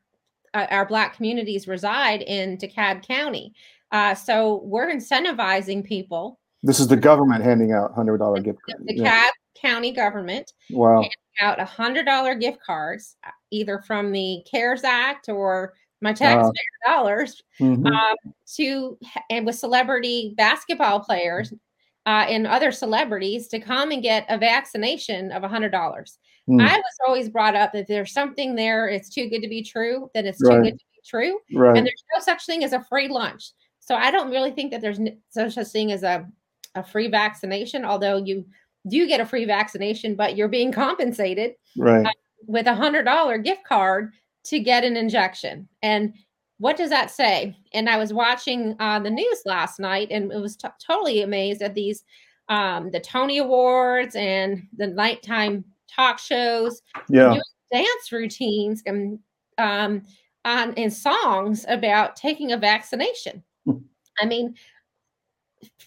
uh, 0.54 0.66
our 0.70 0.86
Black 0.86 1.14
communities 1.14 1.68
reside 1.68 2.22
in 2.22 2.56
DeKalb 2.56 3.06
County. 3.06 3.52
Uh, 3.92 4.14
so 4.14 4.62
we're 4.64 4.90
incentivizing 4.90 5.84
people, 5.84 6.38
This 6.62 6.80
is 6.80 6.88
the 6.88 6.96
government 6.96 7.44
handing 7.44 7.70
out 7.72 7.92
hundred 7.94 8.18
dollar 8.18 8.40
gift 8.40 8.58
cards. 8.68 8.82
DeKalb 8.84 8.96
Yeah. 8.96 9.28
County 9.56 9.92
government 9.92 10.52
Wow. 10.70 11.04
out 11.40 11.60
a 11.60 11.64
hundred 11.64 12.04
dollar 12.06 12.34
gift 12.34 12.60
cards, 12.60 13.16
uh, 13.24 13.30
either 13.50 13.78
from 13.86 14.10
the 14.12 14.42
CARES 14.50 14.82
Act 14.84 15.28
or 15.28 15.74
my 16.00 16.10
Uh, 16.10 16.14
taxpayer 16.14 16.76
dollars, 16.86 17.42
Mhm. 17.60 17.86
um, 17.86 18.34
to 18.56 18.98
and 19.30 19.44
with 19.46 19.56
celebrity 19.56 20.34
basketball 20.36 21.00
players 21.00 21.52
uh, 22.06 22.24
and 22.28 22.46
other 22.46 22.72
celebrities 22.72 23.48
to 23.48 23.58
come 23.58 23.90
and 23.90 24.02
get 24.02 24.24
a 24.28 24.38
vaccination 24.38 25.30
of 25.32 25.44
a 25.44 25.48
hundred 25.48 25.70
dollars. 25.72 26.18
Mm. 26.48 26.62
I 26.62 26.76
was 26.76 26.98
always 27.06 27.28
brought 27.28 27.54
up 27.54 27.72
that 27.72 27.86
there's 27.88 28.12
something 28.12 28.54
there. 28.54 28.88
It's 28.88 29.10
too 29.10 29.28
good 29.28 29.42
to 29.42 29.48
be 29.48 29.62
true. 29.62 30.10
That 30.14 30.24
it's 30.24 30.38
too 30.38 30.48
Right. 30.48 30.62
good 30.62 30.78
to 30.78 30.84
be 30.94 31.00
true, 31.06 31.38
right. 31.54 31.76
and 31.76 31.86
there's 31.86 32.04
no 32.14 32.20
such 32.20 32.46
thing 32.46 32.64
as 32.64 32.72
a 32.72 32.82
free 32.84 33.08
lunch. 33.08 33.50
So 33.80 33.94
I 33.96 34.10
don't 34.10 34.30
really 34.30 34.50
think 34.52 34.70
that 34.70 34.80
there's 34.80 35.00
such 35.30 35.56
a 35.56 35.64
thing 35.64 35.92
as 35.92 36.02
a 36.02 36.26
a 36.74 36.82
free 36.84 37.08
vaccination. 37.08 37.84
Although 37.84 38.18
you 38.18 38.46
do 38.88 39.06
get 39.06 39.20
a 39.20 39.26
free 39.26 39.44
vaccination, 39.44 40.14
but 40.14 40.36
you're 40.36 40.48
being 40.48 40.70
compensated 40.70 41.54
right. 41.76 42.06
with 42.46 42.66
a 42.66 42.74
hundred 42.74 43.04
dollar 43.04 43.36
gift 43.38 43.64
card 43.64 44.12
to 44.44 44.60
get 44.60 44.84
an 44.84 44.96
injection. 44.96 45.68
And 45.82 46.14
what 46.58 46.76
does 46.76 46.90
that 46.90 47.10
say? 47.10 47.56
And 47.72 47.88
I 47.88 47.98
was 47.98 48.12
watching 48.12 48.74
uh, 48.80 48.98
the 48.98 49.10
news 49.10 49.42
last 49.46 49.78
night 49.78 50.08
and 50.10 50.32
it 50.32 50.40
was 50.40 50.56
t- 50.56 50.68
totally 50.84 51.22
amazed 51.22 51.62
at 51.62 51.74
these 51.74 52.02
um, 52.48 52.90
the 52.90 53.00
Tony 53.00 53.38
Awards 53.38 54.16
and 54.16 54.62
the 54.76 54.86
nighttime 54.86 55.64
talk 55.94 56.18
shows 56.18 56.80
Yeah. 57.10 57.36
dance 57.70 58.10
routines 58.10 58.82
and 58.86 59.18
um, 59.58 60.02
on 60.44 60.72
and 60.74 60.92
songs 60.92 61.66
about 61.68 62.16
taking 62.16 62.52
a 62.52 62.56
vaccination. 62.56 63.42
Hmm. 63.66 63.78
I 64.20 64.24
mean, 64.26 64.54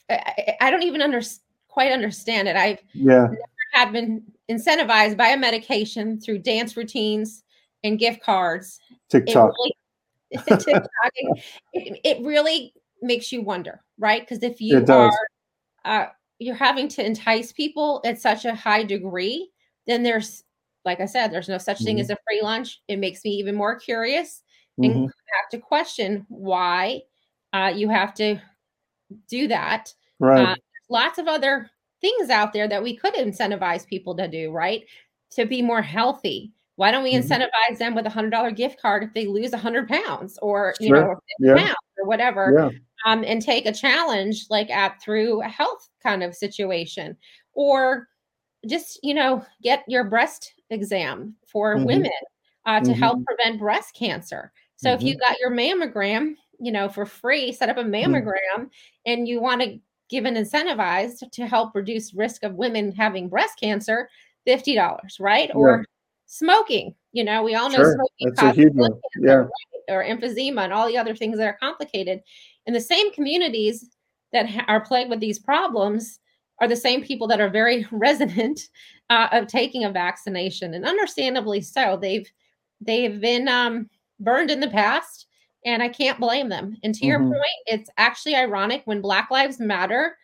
I, 0.09 0.55
I- 0.61 0.69
don't 0.71 0.83
even 0.83 1.01
under, 1.01 1.21
quite 1.67 1.91
understand 1.91 2.47
it. 2.47 2.55
I've 2.55 2.79
Yeah. 2.93 3.27
have 3.73 3.91
been 3.91 4.21
incentivized 4.49 5.17
by 5.17 5.29
a 5.29 5.37
medication 5.37 6.19
through 6.19 6.39
dance 6.39 6.75
routines 6.77 7.43
and 7.83 7.99
gift 7.99 8.21
cards. 8.21 8.79
It 8.89 9.01
TikTok. 9.09 9.53
really, 9.53 9.75
TikTok, 10.47 11.11
it, 11.73 11.99
it 12.03 12.25
really 12.25 12.73
makes 13.01 13.31
you 13.31 13.41
wonder, 13.41 13.81
right? 13.97 14.21
Because 14.21 14.43
if 14.43 14.61
you 14.61 14.77
It 14.77 14.89
are, 14.89 15.11
uh, 15.85 16.05
you're 16.39 16.55
having 16.55 16.87
to 16.89 17.05
entice 17.05 17.51
people 17.51 18.01
at 18.05 18.19
such 18.21 18.45
a 18.45 18.55
high 18.55 18.83
degree, 18.83 19.49
then 19.87 20.03
there's, 20.03 20.43
like 20.85 20.99
I 20.99 21.05
said, 21.05 21.31
there's 21.31 21.49
no 21.49 21.57
such 21.57 21.83
thing 21.83 21.97
Mhm. 21.97 22.01
as 22.01 22.09
a 22.09 22.17
free 22.27 22.41
lunch. 22.41 22.81
It 22.87 22.97
makes 22.97 23.23
me 23.23 23.31
even 23.31 23.55
more 23.55 23.75
curious 23.79 24.43
and 24.81 24.93
Mhm. 24.93 25.03
have 25.05 25.49
to 25.51 25.59
question 25.59 26.25
why 26.29 27.01
uh, 27.53 27.71
you 27.75 27.89
have 27.89 28.13
to 28.15 28.39
do 29.27 29.47
that 29.47 29.93
Right. 30.19 30.47
uh, 30.47 30.55
lots 30.89 31.17
of 31.19 31.27
other 31.27 31.69
things 31.99 32.29
out 32.29 32.53
there 32.53 32.67
that 32.67 32.81
we 32.81 32.95
could 32.95 33.13
incentivize 33.13 33.85
people 33.85 34.15
to 34.15 34.27
do, 34.27 34.51
right? 34.51 34.85
To 35.31 35.45
be 35.45 35.61
more 35.61 35.81
healthy. 35.81 36.51
Why 36.81 36.89
don't 36.89 37.03
we 37.03 37.13
Mhm. 37.13 37.21
incentivize 37.21 37.77
them 37.77 37.93
with 37.93 38.07
a 38.07 38.09
hundred 38.09 38.31
dollar 38.31 38.49
gift 38.49 38.81
card 38.81 39.03
if 39.03 39.13
they 39.13 39.27
lose 39.27 39.53
a 39.53 39.57
hundred 39.59 39.87
pounds 39.87 40.39
or 40.41 40.73
you 40.79 40.87
Sure. 40.87 40.95
know 40.95 41.09
50 41.13 41.21
Yeah. 41.37 41.55
pounds 41.67 41.75
or 41.99 42.05
whatever, 42.07 42.55
yeah. 42.57 42.69
um, 43.05 43.23
and 43.23 43.39
take 43.39 43.67
a 43.67 43.71
challenge 43.71 44.47
like 44.49 44.71
at 44.71 44.99
through 44.99 45.43
a 45.43 45.47
health 45.47 45.87
kind 46.01 46.23
of 46.23 46.33
situation, 46.35 47.15
or 47.53 48.07
just 48.65 48.99
you 49.03 49.13
know 49.13 49.45
get 49.61 49.83
your 49.87 50.03
breast 50.05 50.55
exam 50.71 51.35
for 51.45 51.75
Mhm. 51.75 51.85
women 51.85 52.11
uh, 52.65 52.79
to 52.79 52.91
Mhm. 52.93 52.95
help 52.97 53.25
prevent 53.25 53.59
breast 53.59 53.93
cancer. 53.95 54.51
So 54.77 54.91
if 54.91 55.03
you 55.03 55.15
got 55.17 55.39
your 55.39 55.51
mammogram, 55.51 56.35
you 56.59 56.71
know, 56.71 56.89
for 56.89 57.05
free, 57.05 57.51
set 57.51 57.69
up 57.69 57.77
a 57.77 57.83
mammogram, 57.83 58.71
and 59.05 59.27
you 59.27 59.39
want 59.39 59.61
to 59.61 59.79
give 60.09 60.25
an 60.25 60.33
incentivized 60.33 61.29
to 61.31 61.45
help 61.45 61.75
reduce 61.75 62.15
risk 62.15 62.41
of 62.43 62.55
women 62.55 62.91
having 62.91 63.29
breast 63.29 63.59
cancer, 63.59 64.09
fifty 64.45 64.73
dollars, 64.73 65.19
right? 65.19 65.51
Or 65.53 65.85
smoking. 66.31 66.95
You 67.11 67.25
know, 67.25 67.43
we 67.43 67.55
all 67.55 67.69
know 67.69 67.75
Sure. 67.77 67.93
smoking 67.93 68.27
That's 68.29 68.39
causes 68.39 68.55
huge 68.55 68.73
one. 68.73 68.91
cancer, 68.91 69.27
Yeah. 69.27 69.33
right? 69.33 69.49
or 69.89 70.03
emphysema 70.05 70.61
and 70.63 70.71
all 70.71 70.87
the 70.87 70.97
other 70.97 71.13
things 71.15 71.37
that 71.37 71.47
are 71.47 71.57
complicated. 71.59 72.21
And 72.65 72.73
the 72.75 72.79
same 72.79 73.11
communities 73.11 73.89
that 74.31 74.47
ha- 74.49 74.63
are 74.69 74.79
plagued 74.79 75.09
with 75.09 75.19
these 75.19 75.39
problems 75.39 76.19
are 76.59 76.67
the 76.67 76.75
same 76.77 77.03
people 77.03 77.27
that 77.27 77.41
are 77.41 77.49
very 77.49 77.85
resonant 77.91 78.69
uh, 79.09 79.27
of 79.33 79.47
taking 79.47 79.83
a 79.83 79.91
vaccination, 79.91 80.73
and 80.75 80.85
understandably 80.85 81.59
so. 81.59 81.97
They've 81.97 82.31
they've 82.79 83.19
been 83.19 83.49
um, 83.49 83.89
burned 84.21 84.49
in 84.51 84.61
the 84.61 84.69
past, 84.69 85.25
and 85.65 85.83
I 85.83 85.89
can't 85.89 86.19
blame 86.19 86.47
them. 86.47 86.77
And 86.83 86.95
to 86.95 87.05
your 87.05 87.19
Mhm. 87.19 87.29
point, 87.31 87.61
it's 87.65 87.89
actually 87.97 88.35
ironic 88.35 88.83
when 88.85 89.01
Black 89.01 89.29
Lives 89.31 89.59
Matter 89.59 90.15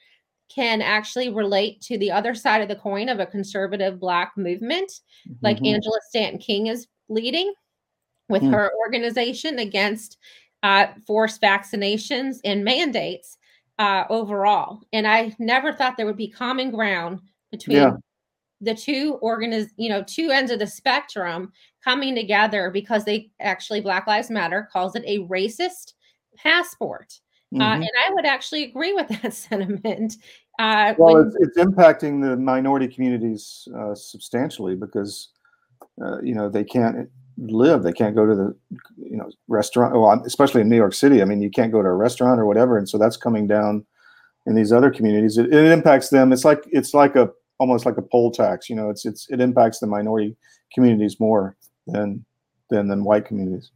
can 0.49 0.81
actually 0.81 1.29
relate 1.29 1.81
to 1.81 1.97
the 1.97 2.11
other 2.11 2.33
side 2.33 2.61
of 2.61 2.67
the 2.67 2.75
coin 2.75 3.09
of 3.09 3.19
a 3.19 3.25
conservative 3.25 3.99
Black 3.99 4.31
movement, 4.37 4.91
like 5.41 5.57
Mhm. 5.59 5.73
Angela 5.75 5.99
Stanton 6.09 6.39
King 6.39 6.67
is 6.67 6.87
leading 7.09 7.53
with 8.29 8.41
Hmm. 8.41 8.51
her 8.51 8.71
organization 8.85 9.59
against 9.59 10.17
uh, 10.63 10.87
forced 11.05 11.39
vaccinations 11.39 12.39
and 12.43 12.63
mandates 12.65 13.37
uh, 13.77 14.05
overall. 14.09 14.81
And 14.91 15.05
I 15.07 15.35
never 15.37 15.71
thought 15.71 15.97
there 15.97 16.07
would 16.07 16.17
be 16.17 16.27
common 16.29 16.71
ground 16.71 17.19
between 17.51 17.77
Yeah. 17.77 17.91
the 18.59 18.73
two 18.73 19.19
organiz- 19.21 19.69
you 19.77 19.87
know, 19.87 20.01
two 20.01 20.31
ends 20.31 20.49
of 20.49 20.57
the 20.57 20.65
spectrum 20.65 21.53
coming 21.83 22.15
together 22.15 22.71
because 22.71 23.05
they 23.05 23.29
actually 23.39 23.81
Black 23.81 24.07
Lives 24.07 24.31
Matter 24.31 24.67
calls 24.73 24.95
it 24.95 25.03
a 25.05 25.19
racist 25.27 25.93
passport. 26.35 27.19
Uh, 27.61 27.75
Mhm. 27.75 27.81
and 27.81 27.89
I 28.07 28.13
would 28.13 28.25
actually 28.25 28.63
agree 28.63 28.93
with 28.93 29.07
that 29.21 29.33
sentiment. 29.33 30.17
Uh, 30.59 30.93
well, 30.97 31.15
when- 31.15 31.27
it's, 31.27 31.35
it's 31.39 31.57
impacting 31.57 32.21
the 32.21 32.35
minority 32.35 32.87
communities 32.87 33.67
uh, 33.77 33.93
substantially 33.95 34.75
because 34.75 35.29
uh, 36.03 36.19
you 36.21 36.33
know 36.35 36.49
they 36.49 36.63
can't 36.63 37.09
live, 37.37 37.83
they 37.83 37.93
can't 37.93 38.15
go 38.15 38.25
to 38.25 38.35
the 38.35 38.55
you 38.97 39.17
know 39.17 39.29
restaurant. 39.47 39.93
Well, 39.93 40.21
especially 40.25 40.61
in 40.61 40.69
New 40.69 40.75
York 40.75 40.93
City, 40.93 41.21
I 41.21 41.25
mean, 41.25 41.41
you 41.41 41.49
can't 41.51 41.71
go 41.71 41.81
to 41.81 41.87
a 41.89 41.93
restaurant 41.93 42.39
or 42.39 42.45
whatever, 42.45 42.77
and 42.77 42.87
so 42.89 42.97
that's 42.97 43.17
coming 43.17 43.47
down 43.47 43.85
in 44.45 44.55
these 44.55 44.71
other 44.71 44.89
communities. 44.89 45.37
It, 45.37 45.53
it 45.53 45.65
impacts 45.71 46.09
them. 46.09 46.31
It's 46.33 46.45
like 46.45 46.63
it's 46.71 46.93
like 46.93 47.15
a 47.15 47.29
almost 47.59 47.85
like 47.85 47.97
a 47.97 48.01
poll 48.01 48.31
tax. 48.31 48.69
You 48.69 48.75
know, 48.75 48.89
it's 48.89 49.05
it's 49.05 49.27
it 49.29 49.39
impacts 49.41 49.79
the 49.79 49.87
minority 49.87 50.35
communities 50.73 51.19
more 51.19 51.55
than 51.85 52.23
than 52.69 52.87
than 52.87 53.03
white 53.03 53.25
communities. 53.25 53.71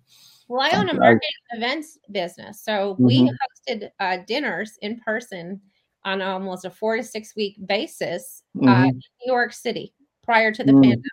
Well, 0.48 0.62
I 0.62 0.78
own 0.78 0.90
a 0.90 0.94
I- 0.94 0.98
marketing 0.98 1.30
events 1.52 1.98
business. 2.12 2.62
So 2.64 2.96
we 3.00 3.22
Mhm. 3.22 3.36
Hosted 3.68 3.90
uh, 4.00 4.18
dinners 4.28 4.78
in 4.82 5.00
person 5.00 5.62
on 6.04 6.22
almost 6.22 6.66
a 6.66 6.70
four 6.70 6.98
to 6.98 7.04
six 7.04 7.36
week 7.36 7.56
basis 7.66 8.44
uh, 8.62 8.66
Mhm. 8.66 8.90
in 8.90 8.96
New 8.96 9.34
York 9.34 9.54
City 9.54 9.94
prior 10.24 10.52
to 10.52 10.64
the 10.64 10.72
Mm. 10.72 10.82
pandemic. 10.82 11.04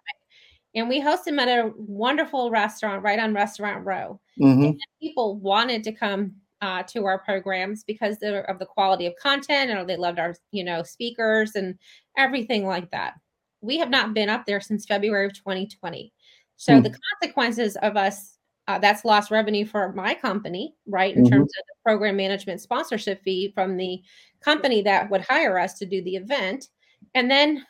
And 0.74 0.88
we 0.88 1.00
hosted 1.00 1.24
them 1.26 1.38
at 1.40 1.48
a 1.48 1.72
wonderful 1.76 2.50
restaurant 2.50 3.02
right 3.02 3.18
on 3.18 3.34
Restaurant 3.34 3.84
Row. 3.84 4.20
Mhm. 4.40 4.78
People 5.00 5.36
wanted 5.36 5.82
to 5.84 5.92
come 5.92 6.36
uh, 6.60 6.82
to 6.82 7.04
our 7.04 7.20
programs 7.20 7.84
because 7.84 8.16
of 8.22 8.58
the 8.58 8.66
quality 8.66 9.06
of 9.06 9.14
content 9.14 9.70
and 9.70 9.88
they 9.88 9.96
loved 9.96 10.18
our, 10.18 10.34
you 10.50 10.64
know, 10.64 10.82
speakers 10.82 11.54
and 11.54 11.78
everything 12.16 12.66
like 12.66 12.90
that. 12.90 13.14
We 13.60 13.78
have 13.78 13.90
not 13.90 14.12
been 14.12 14.28
up 14.28 14.44
there 14.44 14.60
since 14.60 14.84
February 14.84 15.26
of 15.26 15.34
2020. 15.34 16.12
So 16.56 16.76
Hmm. 16.76 16.82
the 16.82 16.98
consequences 17.20 17.76
of 17.76 17.96
us 17.96 18.38
uh, 18.68 18.78
that's 18.78 19.04
lost 19.04 19.30
revenue 19.30 19.64
for 19.64 19.92
my 19.94 20.14
company, 20.14 20.75
right? 20.87 21.16
In 21.16 21.25
Mhm. 21.25 21.30
terms 21.30 21.52
of 21.58 21.64
the 21.66 21.75
program 21.82 22.16
management 22.16 22.60
sponsorship 22.60 23.22
fee 23.22 23.50
from 23.54 23.76
the 23.76 24.00
company 24.40 24.82
that 24.82 25.10
would 25.10 25.22
hire 25.22 25.58
us 25.58 25.75
to 25.78 25.87
do 25.87 26.02
the 26.02 26.16
event, 26.16 26.68
and 27.14 27.30
then 27.30 27.66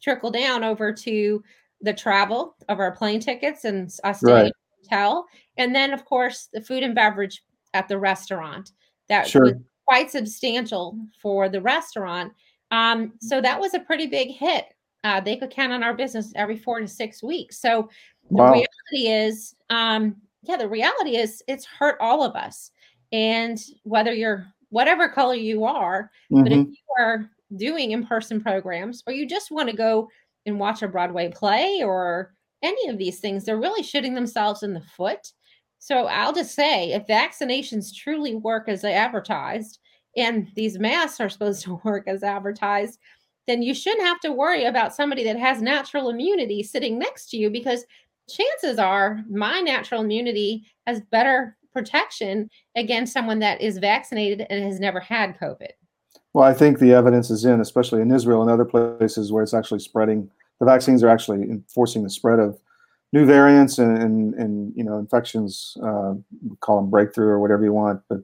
trickle 0.00 0.30
down 0.30 0.62
over 0.62 0.92
to 0.92 1.42
the 1.80 1.92
travel 1.94 2.56
of 2.68 2.78
our 2.78 2.92
plane 2.92 3.20
tickets 3.20 3.64
and 3.64 3.90
us 4.04 4.20
staying 4.20 4.36
Right. 4.36 4.52
hotel, 4.82 5.26
and 5.56 5.74
then 5.74 5.92
of 5.92 6.04
course 6.04 6.48
the 6.52 6.60
food 6.60 6.82
and 6.82 6.94
beverage 6.94 7.42
at 7.72 7.88
the 7.88 7.98
restaurant 7.98 8.70
that 9.08 9.26
Sure. 9.26 9.42
was 9.44 9.54
quite 9.86 10.10
substantial 10.10 10.98
for 11.20 11.48
the 11.48 11.60
restaurant. 11.60 12.32
Um, 12.70 13.14
so 13.20 13.40
that 13.40 13.58
was 13.58 13.74
a 13.74 13.80
pretty 13.80 14.06
big 14.06 14.28
hit. 14.30 14.66
Uh, 15.04 15.20
they 15.20 15.36
could 15.36 15.50
count 15.50 15.72
on 15.72 15.82
our 15.82 15.94
business 15.94 16.32
every 16.36 16.56
four 16.56 16.80
to 16.80 16.88
six 16.88 17.22
weeks. 17.22 17.58
So 17.60 17.88
the 18.30 18.42
Wow. 18.42 18.52
reality 18.52 19.08
is, 19.08 19.54
um, 19.70 20.16
yeah, 20.46 20.56
the 20.56 20.68
reality 20.68 21.16
is 21.16 21.42
it's 21.48 21.64
hurt 21.64 21.96
all 22.00 22.22
of 22.22 22.34
us. 22.36 22.70
And 23.12 23.60
whether 23.84 24.12
you're 24.12 24.46
whatever 24.70 25.08
color 25.08 25.34
you 25.34 25.64
are, 25.64 26.10
but 26.42 26.52
if 26.52 26.58
Mhm. 26.60 26.70
you 26.70 26.94
are 26.98 27.30
doing 27.56 27.92
in-person 27.92 28.40
programs 28.42 29.02
or 29.06 29.12
you 29.12 29.26
just 29.26 29.50
want 29.50 29.68
to 29.70 29.76
go 29.76 30.08
and 30.46 30.58
watch 30.58 30.82
a 30.82 30.88
Broadway 30.88 31.30
play 31.30 31.82
or 31.82 32.34
any 32.62 32.88
of 32.88 32.98
these 32.98 33.20
things, 33.20 33.44
they're 33.44 33.56
really 33.60 33.82
shooting 33.82 34.14
themselves 34.14 34.62
in 34.62 34.74
the 34.74 34.80
foot. 34.80 35.32
So 35.78 36.06
I'll 36.06 36.32
just 36.32 36.54
say 36.54 36.92
if 36.92 37.06
vaccinations 37.06 37.94
truly 37.94 38.34
work 38.34 38.68
as 38.68 38.82
they 38.82 38.94
advertised 38.94 39.78
and 40.16 40.48
these 40.56 40.78
masks 40.78 41.20
are 41.20 41.28
supposed 41.28 41.62
to 41.64 41.80
work 41.84 42.08
as 42.08 42.22
advertised, 42.22 42.98
then 43.46 43.62
you 43.62 43.74
shouldn't 43.74 44.06
have 44.06 44.20
to 44.20 44.32
worry 44.32 44.64
about 44.64 44.94
somebody 44.94 45.22
that 45.24 45.38
has 45.38 45.60
natural 45.60 46.08
immunity 46.08 46.62
sitting 46.62 46.98
next 46.98 47.28
to 47.30 47.36
you 47.36 47.50
because 47.50 47.84
chances 48.28 48.78
are 48.78 49.22
my 49.28 49.60
natural 49.60 50.02
immunity 50.02 50.66
has 50.86 51.00
better 51.10 51.56
protection 51.72 52.48
against 52.76 53.12
someone 53.12 53.40
that 53.40 53.60
is 53.60 53.78
vaccinated 53.78 54.46
and 54.48 54.64
has 54.64 54.80
never 54.80 55.00
had 55.00 55.38
COVID. 55.38 55.70
Well, 56.32 56.44
I 56.44 56.54
think 56.54 56.78
the 56.78 56.92
evidence 56.92 57.30
is 57.30 57.44
in, 57.44 57.60
especially 57.60 58.02
in 58.02 58.12
Israel 58.12 58.42
and 58.42 58.50
other 58.50 58.64
places 58.64 59.32
where 59.32 59.42
it's 59.42 59.54
actually 59.54 59.80
spreading. 59.80 60.30
The 60.60 60.66
vaccines 60.66 61.02
are 61.02 61.08
actually 61.08 61.42
enforcing 61.42 62.02
the 62.02 62.10
spread 62.10 62.38
of 62.38 62.58
new 63.12 63.24
variants 63.24 63.78
and 63.78 63.96
and, 63.98 64.34
and 64.34 64.72
you 64.76 64.84
know 64.84 64.98
infections. 64.98 65.76
Uh, 65.82 66.14
call 66.60 66.80
them 66.80 66.90
breakthrough 66.90 67.28
or 67.28 67.40
whatever 67.40 67.64
you 67.64 67.72
want, 67.72 68.00
but 68.08 68.20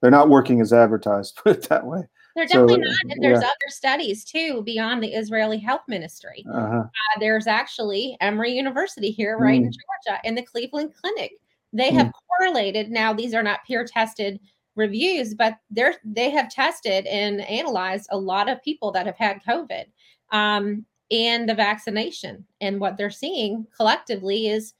they're 0.00 0.10
not 0.10 0.28
working 0.28 0.60
as 0.60 0.72
advertised. 0.72 1.36
Put 1.42 1.56
it 1.56 1.68
that 1.68 1.86
way. 1.86 2.02
They're 2.34 2.48
So, 2.48 2.66
definitely 2.66 2.88
not. 2.88 2.96
And 3.10 3.22
there's 3.22 3.40
yeah. 3.40 3.46
other 3.46 3.68
studies 3.68 4.24
too 4.24 4.62
beyond 4.62 5.02
the 5.02 5.14
Israeli 5.14 5.58
health 5.58 5.82
ministry. 5.86 6.44
Uh-huh. 6.52 6.80
Uh, 6.80 7.20
there's 7.20 7.46
actually 7.46 8.16
Emory 8.20 8.52
University 8.52 9.10
here, 9.10 9.38
right 9.38 9.60
in 9.60 9.70
Georgia, 9.70 10.20
and 10.24 10.36
the 10.36 10.42
Cleveland 10.42 10.92
Clinic. 11.00 11.32
They 11.72 11.92
have 11.92 12.12
correlated. 12.38 12.90
Now, 12.90 13.12
these 13.12 13.34
are 13.34 13.42
not 13.42 13.64
peer 13.66 13.84
tested 13.84 14.40
reviews, 14.76 15.34
but 15.34 15.56
they're 15.70 15.94
they 16.04 16.30
have 16.30 16.50
tested 16.50 17.06
and 17.06 17.40
analyzed 17.42 18.08
a 18.10 18.18
lot 18.18 18.48
of 18.48 18.62
people 18.62 18.90
that 18.92 19.06
have 19.06 19.16
had 19.16 19.42
COVID 19.48 19.84
um, 20.30 20.84
and 21.10 21.48
the 21.48 21.54
vaccination. 21.54 22.44
And 22.60 22.80
what 22.80 22.96
they're 22.96 23.10
seeing 23.10 23.66
collectively 23.76 24.48
is 24.48 24.74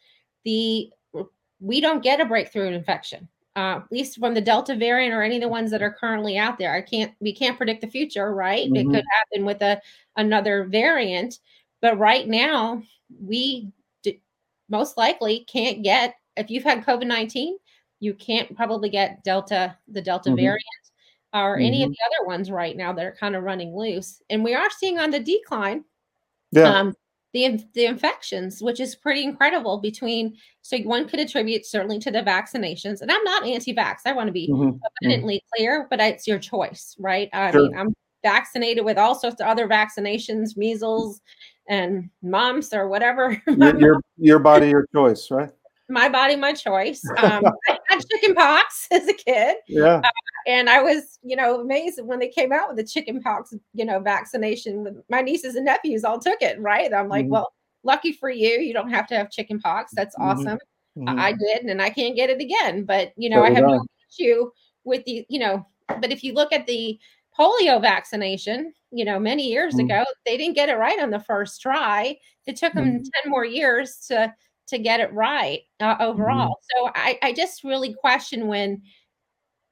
the 0.44 0.90
we 1.60 1.80
don't 1.80 2.02
get 2.02 2.20
a 2.20 2.24
breakthrough 2.24 2.68
infection. 2.68 3.28
Uh, 3.56 3.76
at 3.84 3.92
least 3.92 4.18
from 4.18 4.34
the 4.34 4.40
Delta 4.40 4.74
variant 4.74 5.14
or 5.14 5.22
any 5.22 5.36
of 5.36 5.42
the 5.42 5.48
ones 5.48 5.70
that 5.70 5.80
are 5.82 5.92
currently 5.92 6.36
out 6.36 6.58
there. 6.58 6.74
I 6.74 6.80
can't 6.82 7.12
we 7.20 7.32
can't 7.32 7.56
predict 7.56 7.82
the 7.82 7.86
future, 7.86 8.34
right? 8.34 8.66
It 8.74 8.86
Mhm. 8.86 8.90
could 8.92 9.04
happen 9.12 9.44
with 9.44 9.62
a 9.62 9.80
another 10.16 10.64
variant, 10.64 11.38
but 11.80 11.96
right 11.98 12.26
now 12.26 12.82
we 13.20 13.70
d- 14.02 14.20
most 14.68 14.96
likely 14.96 15.44
can't 15.44 15.84
get 15.84 16.16
if 16.36 16.50
you've 16.50 16.64
had 16.64 16.84
COVID 16.84 17.06
nineteen, 17.06 17.56
you 18.00 18.12
can't 18.14 18.56
probably 18.56 18.88
get 18.88 19.22
Delta 19.22 19.78
the 19.86 20.02
Delta 20.02 20.30
Mhm. 20.30 20.36
variant 20.36 20.64
or 21.32 21.58
any 21.58 21.84
of 21.84 21.90
Mhm. 21.90 21.94
the 21.94 21.98
other 22.06 22.26
ones 22.26 22.50
right 22.50 22.76
now 22.76 22.92
that 22.92 23.04
are 23.06 23.12
kind 23.16 23.36
of 23.36 23.44
running 23.44 23.76
loose, 23.76 24.20
and 24.30 24.42
we 24.44 24.54
are 24.54 24.70
seeing 24.70 24.98
on 24.98 25.10
the 25.12 25.20
decline 25.20 25.84
Yeah. 26.52 26.68
um, 26.80 26.96
the 27.34 27.58
the 27.74 27.84
infections, 27.84 28.62
which 28.62 28.80
is 28.80 28.94
pretty 28.94 29.22
incredible. 29.24 29.78
Between 29.78 30.36
so 30.62 30.78
one 30.78 31.06
could 31.06 31.20
attribute 31.20 31.66
certainly 31.66 31.98
to 31.98 32.10
the 32.10 32.22
vaccinations, 32.22 33.02
and 33.02 33.10
I'm 33.12 33.22
not 33.24 33.44
anti-vax. 33.44 33.96
I 34.06 34.12
want 34.12 34.28
to 34.28 34.32
be 34.32 34.48
Mhm. 34.48 34.80
abundantly 35.02 35.42
clear, 35.54 35.86
but 35.90 36.00
it's 36.00 36.26
your 36.26 36.38
choice, 36.38 36.96
right? 36.98 37.28
I 37.34 37.50
Sure. 37.50 37.62
mean, 37.64 37.76
I'm 37.76 37.92
vaccinated 38.22 38.84
with 38.84 38.96
all 38.96 39.14
sorts 39.14 39.40
of 39.42 39.46
other 39.48 39.68
vaccinations, 39.68 40.56
measles 40.56 41.20
and 41.68 42.08
mumps 42.22 42.72
or 42.72 42.88
whatever. 42.88 43.42
Your, 43.46 43.78
your 43.78 44.00
your 44.16 44.38
body, 44.38 44.68
your 44.70 44.86
choice, 44.94 45.30
right? 45.30 45.50
My 45.88 46.08
body, 46.08 46.36
my 46.36 46.52
choice. 46.52 47.10
Um, 47.16 47.42
I 47.68 47.72
had 47.88 48.00
chicken 48.10 48.34
pox 48.34 48.88
as 48.92 49.06
a 49.08 49.12
kid 49.14 49.56
Yeah. 49.66 50.04
and 50.46 50.68
I 50.68 50.82
was, 50.82 51.18
you 51.22 51.36
know, 51.36 51.60
amazed 51.60 52.00
when 52.04 52.18
they 52.18 52.28
came 52.28 52.52
out 52.52 52.68
with 52.68 52.76
the 52.76 52.84
chicken 52.84 53.20
pox, 53.22 53.54
you 53.74 53.84
know, 53.84 54.00
vaccination. 54.00 55.02
My 55.10 55.22
nieces 55.22 55.54
and 55.56 55.64
nephews 55.66 56.04
all 56.04 56.18
took 56.20 56.42
it, 56.42 56.60
right? 56.60 56.92
I'm 56.92 57.08
like, 57.08 57.26
Mhm. 57.26 57.30
well, 57.30 57.52
lucky 57.82 58.12
for 58.12 58.30
you, 58.30 58.60
you 58.60 58.72
don't 58.74 58.90
have 58.90 59.06
to 59.08 59.16
have 59.16 59.30
chicken 59.30 59.58
pox. 59.60 59.92
That's 59.94 60.16
Mhm. 60.18 60.20
awesome. 60.20 60.58
Mhm. 60.96 61.06
I 61.06 61.28
I 61.28 61.32
did, 61.32 61.64
and 61.66 61.80
I 61.82 61.90
can't 61.90 62.16
get 62.16 62.30
it 62.30 62.40
again. 62.40 62.84
But 62.84 63.12
you 63.16 63.30
know, 63.30 63.38
So 63.38 63.44
I 63.44 63.50
have 63.50 63.66
no 63.66 63.80
issue 64.10 64.50
with 64.84 65.04
the, 65.04 65.26
you 65.28 65.38
know. 65.38 65.66
But 65.88 66.12
if 66.12 66.22
you 66.24 66.32
look 66.34 66.52
at 66.52 66.66
the 66.66 66.98
polio 67.38 67.80
vaccination, 67.80 68.72
you 68.90 69.04
know, 69.04 69.18
many 69.18 69.48
years 69.48 69.78
Mhm. 69.78 69.84
ago, 69.84 70.04
they 70.26 70.36
didn't 70.36 70.54
get 70.54 70.68
it 70.68 70.76
right 70.78 71.00
on 71.00 71.10
the 71.10 71.20
first 71.20 71.60
try. 71.62 72.16
It 72.46 72.56
took 72.56 72.74
them 72.74 72.84
Mhm. 72.84 73.04
ten 73.22 73.30
more 73.30 73.44
years 73.44 73.98
to 74.08 74.32
to 74.68 74.78
get 74.78 75.00
it 75.00 75.12
right 75.12 75.60
uh, 75.80 75.96
overall. 76.00 76.58
So 76.74 76.90
I 76.94 77.18
I 77.22 77.32
just 77.32 77.64
really 77.64 77.94
question 77.94 78.46
when 78.46 78.82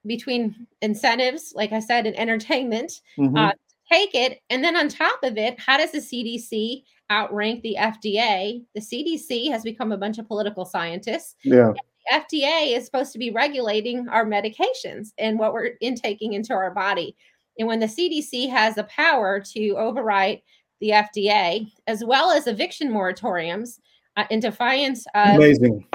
between 0.06 0.66
incentives, 0.80 1.52
like 1.54 1.72
I 1.72 1.80
said, 1.80 2.06
and 2.06 2.18
entertainment, 2.18 3.00
Mhm. 3.18 3.38
uh, 3.38 3.52
take 3.90 4.14
it. 4.14 4.40
And 4.50 4.62
then 4.64 4.76
on 4.76 4.88
top 4.88 5.22
of 5.22 5.38
it, 5.38 5.58
how 5.60 5.76
does 5.78 5.92
the 5.92 6.00
CDC 6.00 6.84
outrank 7.10 7.62
the 7.62 7.76
FDA? 7.78 8.64
The 8.74 8.80
CDC 8.80 9.48
has 9.50 9.62
become 9.62 9.92
a 9.92 9.96
bunch 9.96 10.18
of 10.18 10.26
political 10.26 10.64
scientists. 10.64 11.36
yeah. 11.44 11.72
The 11.72 12.14
FDA 12.16 12.74
is 12.76 12.84
supposed 12.84 13.12
to 13.12 13.18
be 13.18 13.30
regulating 13.30 14.08
our 14.08 14.24
medications 14.26 15.12
and 15.18 15.38
what 15.38 15.52
we're 15.52 15.76
intaking 15.80 16.32
into 16.32 16.52
our 16.52 16.72
body. 16.72 17.14
And 17.60 17.68
when 17.68 17.78
the 17.78 17.86
CDC 17.86 18.48
has 18.48 18.74
the 18.74 18.84
power 18.84 19.38
to 19.38 19.76
override 19.76 20.42
the 20.80 20.90
FDA, 20.90 21.70
as 21.86 22.02
well 22.04 22.32
as 22.32 22.48
eviction 22.48 22.90
moratoriums 22.90 23.78
uh, 24.16 24.24
in 24.30 24.40
defiance 24.40 25.06
of 25.14 25.36
Amazing. 25.36 25.86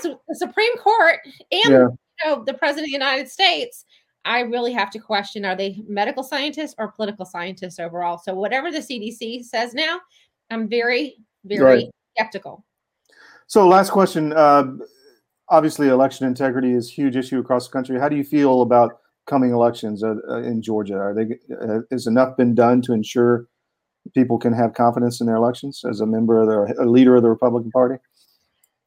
su- 0.00 0.18
the 0.28 0.34
Supreme 0.34 0.76
Court 0.78 1.18
and 1.50 1.72
Yeah. 1.72 1.86
you 1.88 1.96
know, 2.24 2.44
the 2.44 2.54
President 2.54 2.84
of 2.84 2.86
the 2.88 2.92
United 2.92 3.28
States, 3.28 3.84
I 4.24 4.40
really 4.40 4.72
have 4.72 4.90
to 4.90 4.98
question 4.98 5.44
are 5.44 5.56
they 5.56 5.82
medical 5.88 6.22
scientists 6.22 6.74
or 6.78 6.92
political 6.92 7.24
scientists 7.24 7.78
overall? 7.78 8.18
So, 8.18 8.34
whatever 8.34 8.70
the 8.70 8.78
CDC 8.82 9.42
says 9.42 9.74
now, 9.74 10.00
I'm 10.50 10.68
very, 10.68 11.16
very 11.44 11.60
Right. 11.64 11.90
skeptical. 12.16 12.64
So, 13.46 13.66
last 13.66 13.90
question. 13.90 14.32
Uh, 14.32 14.76
obviously, 15.48 15.88
election 15.88 16.26
integrity 16.26 16.72
is 16.72 16.88
a 16.88 16.92
huge 16.92 17.16
issue 17.16 17.38
across 17.40 17.66
the 17.66 17.72
country. 17.72 17.98
How 17.98 18.08
do 18.08 18.16
you 18.16 18.24
feel 18.24 18.62
about 18.62 18.98
coming 19.26 19.50
elections 19.52 20.02
uh, 20.04 20.14
uh, 20.28 20.42
in 20.42 20.62
Georgia? 20.62 20.96
Are 20.98 21.14
they 21.14 21.38
uh, 21.60 21.80
is 21.90 22.06
enough 22.06 22.36
been 22.36 22.54
done 22.54 22.80
to 22.82 22.92
ensure 22.92 23.48
people 24.14 24.38
can 24.38 24.52
have 24.52 24.74
confidence 24.74 25.20
in 25.20 25.26
their 25.26 25.36
elections 25.36 25.82
as 25.88 26.00
a 26.00 26.06
member 26.06 26.40
of 26.40 26.48
the 26.48 26.82
a 26.82 26.86
leader 26.86 27.16
of 27.16 27.22
the 27.22 27.28
Republican 27.30 27.70
Party? 27.70 27.96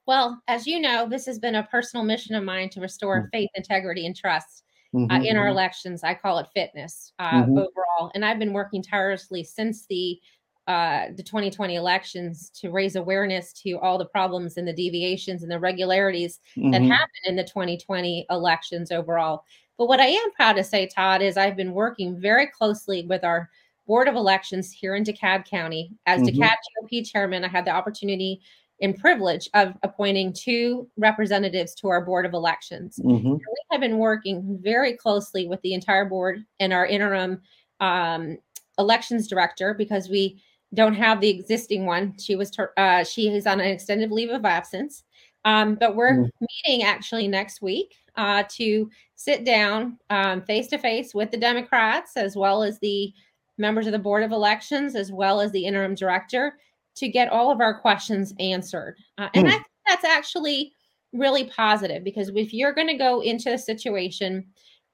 Well, 0.08 0.40
as 0.48 0.68
you 0.68 0.80
know, 0.80 1.08
this 1.10 1.26
has 1.26 1.40
been 1.40 1.56
a 1.56 1.64
personal 1.64 2.06
mission 2.06 2.36
of 2.36 2.44
mine 2.44 2.70
to 2.70 2.82
restore 2.82 3.28
faith, 3.32 3.50
integrity, 3.56 4.06
and 4.06 4.16
trust 4.16 4.64
uh, 4.94 4.98
Mhm. 5.20 5.26
in 5.26 5.38
our 5.38 5.48
elections. 5.48 6.04
I 6.04 6.14
call 6.14 6.38
it 6.40 6.48
fitness 6.54 7.12
uh, 7.20 7.44
Mhm. 7.44 7.58
overall, 7.58 8.12
and 8.14 8.24
I've 8.24 8.40
been 8.40 8.54
working 8.54 8.82
tirelessly 8.82 9.44
since 9.44 9.86
the 9.88 10.20
uh, 10.68 11.10
the 11.16 11.22
2020 11.22 11.76
elections 11.76 12.50
to 12.50 12.72
raise 12.72 12.96
awareness 12.96 13.54
to 13.54 13.74
all 13.82 14.00
the 14.00 14.06
problems 14.08 14.58
and 14.58 14.68
the 14.68 14.74
deviations 14.74 15.44
and 15.44 15.52
the 15.52 15.60
regularities 15.60 16.40
that 16.56 16.82
Mhm. 16.82 16.90
happened 16.90 17.26
in 17.26 17.36
the 17.36 17.44
2020 17.44 18.26
elections 18.32 18.92
overall. 18.92 19.44
But 19.78 19.86
what 19.86 20.00
I 20.00 20.08
am 20.08 20.32
proud 20.32 20.54
to 20.54 20.64
say, 20.64 20.88
Todd, 20.88 21.22
is 21.22 21.38
I've 21.38 21.56
been 21.56 21.74
working 21.74 22.20
very 22.20 22.48
closely 22.48 23.06
with 23.06 23.24
our 23.24 23.52
Board 23.88 24.08
of 24.08 24.16
Elections 24.16 24.72
here 24.72 24.96
in 24.96 25.04
DeKalb 25.04 25.46
County. 25.46 25.92
As 26.06 26.22
Mhm. 26.22 26.30
DeKalb 26.30 26.56
GOP 26.82 27.04
chairman, 27.04 27.44
I 27.44 27.48
had 27.48 27.66
the 27.66 27.72
opportunity 27.72 28.42
and 28.82 28.98
privilege 28.98 29.50
of 29.54 29.74
appointing 29.84 30.34
two 30.34 30.90
representatives 30.98 31.74
to 31.76 31.88
our 31.88 32.04
Board 32.04 32.26
of 32.26 32.34
Elections. 32.34 33.00
Mhm. 33.04 33.38
We 33.38 33.56
have 33.72 33.80
been 33.82 33.98
working 34.00 34.58
very 34.62 34.94
closely 34.94 35.48
with 35.48 35.62
the 35.62 35.74
entire 35.74 36.06
board 36.06 36.44
and 36.60 36.74
our 36.74 36.86
interim 36.86 37.42
um, 37.82 38.38
elections 38.80 39.28
director 39.28 39.74
because 39.74 40.10
we 40.10 40.42
don't 40.74 40.94
have 40.96 41.20
the 41.22 41.30
existing 41.30 41.86
one. 41.86 42.18
She 42.20 42.36
was 42.36 42.50
ter- 42.52 42.72
uh, 42.78 43.04
she 43.04 43.30
is 43.30 43.46
on 43.48 43.60
an 43.60 43.68
extended 43.68 44.12
leave 44.12 44.30
of 44.30 44.46
absence. 44.46 45.04
Um, 45.46 45.76
but 45.76 45.96
we're 45.96 46.14
Mm. 46.24 46.30
meeting 46.66 46.84
actually 46.86 47.28
next 47.28 47.62
week 47.62 47.96
uh, 48.16 48.44
to 48.50 48.90
sit 49.16 49.44
down 49.44 50.00
face 50.48 50.68
to 50.68 50.78
face 50.78 51.14
with 51.14 51.32
the 51.32 51.38
Democrats 51.38 52.16
as 52.18 52.36
well 52.38 52.64
as 52.64 52.80
the 52.80 53.14
members 53.58 53.86
of 53.86 53.92
the 53.92 54.00
Board 54.00 54.24
of 54.24 54.32
Elections, 54.32 54.96
as 54.96 55.12
well 55.12 55.40
as 55.40 55.52
the 55.52 55.66
interim 55.66 55.96
director, 55.96 56.58
to 56.96 57.08
get 57.10 57.30
all 57.30 57.52
of 57.52 57.62
our 57.62 57.80
questions 57.80 58.34
answered. 58.40 58.98
Uh, 59.18 59.30
and 59.34 59.48
Hmm. 59.48 59.54
I 59.54 59.56
think 59.58 59.66
that's 59.88 60.06
actually 60.06 60.74
really 61.14 61.46
positive 61.46 62.04
because 62.04 62.30
if 62.36 62.54
you're 62.54 62.74
going 62.74 62.88
to 62.88 62.98
go 62.98 63.22
into 63.22 63.54
a 63.54 63.58
situation, 63.58 64.46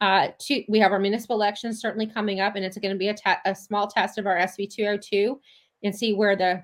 uh, 0.01 0.29
to, 0.39 0.63
we 0.67 0.79
have 0.79 0.91
our 0.91 0.99
municipal 0.99 1.35
elections 1.35 1.79
certainly 1.79 2.07
coming 2.07 2.39
up, 2.39 2.55
and 2.55 2.65
it's 2.65 2.77
going 2.77 2.93
to 2.93 2.97
be 2.97 3.09
a, 3.09 3.13
te- 3.13 3.41
a 3.45 3.53
small 3.53 3.87
test 3.87 4.17
of 4.17 4.25
our 4.25 4.37
SB 4.37 4.73
202 4.73 5.39
and 5.83 5.95
see 5.95 6.13
where 6.13 6.35
the 6.35 6.63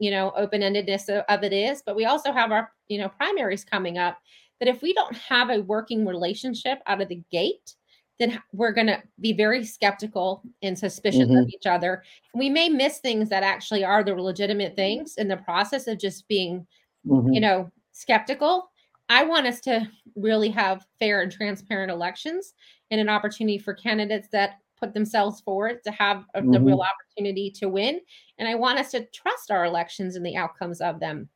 you 0.00 0.10
know 0.10 0.32
open 0.36 0.60
endedness 0.60 1.08
of, 1.08 1.24
of 1.28 1.42
it 1.44 1.52
is. 1.52 1.82
But 1.84 1.96
we 1.96 2.04
also 2.04 2.32
have 2.32 2.52
our 2.52 2.70
you 2.88 2.98
know 2.98 3.08
primaries 3.08 3.64
coming 3.64 3.96
up. 3.98 4.18
That 4.60 4.68
if 4.68 4.82
we 4.82 4.92
don't 4.92 5.16
have 5.16 5.50
a 5.50 5.62
working 5.62 6.06
relationship 6.06 6.78
out 6.86 7.00
of 7.00 7.08
the 7.08 7.22
gate, 7.30 7.74
then 8.18 8.40
we're 8.52 8.72
going 8.72 8.86
to 8.86 9.02
be 9.20 9.32
very 9.32 9.64
skeptical 9.64 10.42
and 10.62 10.78
suspicious 10.78 11.22
of 11.22 11.28
Mhm. 11.30 11.50
each 11.50 11.66
other. 11.66 12.02
We 12.34 12.48
may 12.48 12.68
miss 12.68 12.98
things 12.98 13.28
that 13.30 13.42
actually 13.42 13.84
are 13.84 14.04
the 14.04 14.14
legitimate 14.14 14.76
things 14.76 15.16
in 15.16 15.26
the 15.28 15.36
process 15.38 15.86
of 15.88 15.98
just 15.98 16.28
being, 16.28 16.66
Mhm. 17.06 17.34
you 17.34 17.40
know, 17.40 17.70
skeptical. 17.92 18.70
I 19.08 19.24
want 19.24 19.46
us 19.46 19.60
to 19.62 19.90
really 20.16 20.48
have 20.50 20.86
fair 20.98 21.22
and 21.22 21.30
transparent 21.32 21.90
elections 21.90 22.54
and 22.90 23.00
an 23.00 23.08
opportunity 23.08 23.58
for 23.58 23.74
candidates 23.74 24.28
that 24.28 24.58
put 24.76 24.94
themselves 24.94 25.40
forward 25.40 25.82
to 25.84 25.90
have 25.90 26.24
a, 26.34 26.42
the 26.42 26.60
real 26.60 26.80
opportunity 26.82 27.50
to 27.50 27.68
win. 27.68 28.00
And 28.38 28.48
I 28.48 28.54
want 28.54 28.78
us 28.78 28.90
to 28.92 29.04
trust 29.06 29.50
our 29.50 29.64
elections 29.64 30.16
and 30.16 30.24
the 30.24 30.36
outcomes 30.36 30.80
of 30.80 31.00
them. 31.00 31.28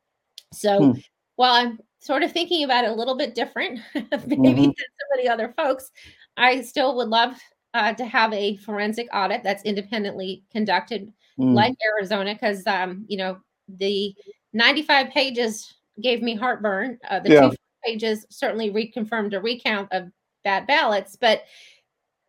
So 0.53 0.93
Hmm. 0.93 0.99
while 1.37 1.53
I'm 1.55 1.79
sort 2.01 2.23
of 2.23 2.33
thinking 2.33 2.65
about 2.65 2.85
it 2.85 2.91
a 2.91 2.95
little 2.95 3.17
bit 3.17 3.35
different, 3.35 3.81
maybe 3.95 4.63
Mhm. 4.63 4.65
than 4.65 4.75
some 4.75 5.19
of 5.19 5.23
the 5.23 5.29
other 5.29 5.53
folks, 5.57 5.91
I 6.39 6.63
still 6.63 6.97
would 6.97 7.09
love 7.09 7.39
uh, 7.75 7.93
to 7.95 8.05
have 8.07 8.33
a 8.33 8.57
forensic 8.57 9.09
audit 9.13 9.43
that's 9.43 9.63
independently 9.65 10.45
conducted 10.51 11.13
Mm. 11.39 11.55
like 11.55 11.77
Arizona, 11.95 12.35
because 12.35 12.67
um, 12.67 13.05
you 13.09 13.17
know 13.17 13.39
the 13.69 14.13
95 14.55 15.11
pages 15.11 15.73
gave 16.03 16.21
me 16.21 16.35
heartburn. 16.35 16.99
Uh, 17.09 17.21
the 17.21 17.31
Yeah. 17.31 17.41
two 17.51 17.57
pages 17.85 18.27
certainly 18.29 18.71
reconfirmed 18.73 19.35
a 19.35 19.41
recount 19.41 19.89
of 19.93 20.11
bad 20.43 20.67
ballots, 20.67 21.15
but 21.15 21.45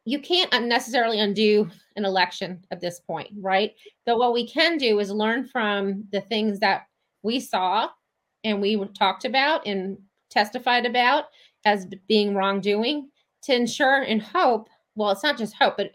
you 0.05 0.19
can't 0.19 0.51
necessarily 0.67 1.19
undo 1.19 1.69
an 1.95 2.05
election 2.05 2.63
at 2.71 2.81
this 2.81 2.99
point, 2.99 3.29
right? 3.39 3.73
But 4.05 4.19
what 4.19 4.33
we 4.33 4.47
can 4.47 4.77
do 4.77 4.99
is 4.99 5.11
learn 5.11 5.45
from 5.45 6.03
the 6.11 6.21
things 6.21 6.59
that 6.59 6.83
we 7.23 7.39
saw 7.39 7.89
and 8.43 8.61
we 8.61 8.77
talked 8.97 9.25
about 9.25 9.65
and 9.65 9.97
testified 10.29 10.85
about 10.85 11.25
as 11.65 11.87
being 12.07 12.35
wrongdoing 12.35 13.09
to 13.43 13.55
ensure 13.55 14.01
and 14.03 14.21
hope. 14.21 14.69
Well, 14.95 15.11
it's 15.11 15.23
not 15.23 15.37
just 15.37 15.55
hope, 15.55 15.77
but 15.77 15.91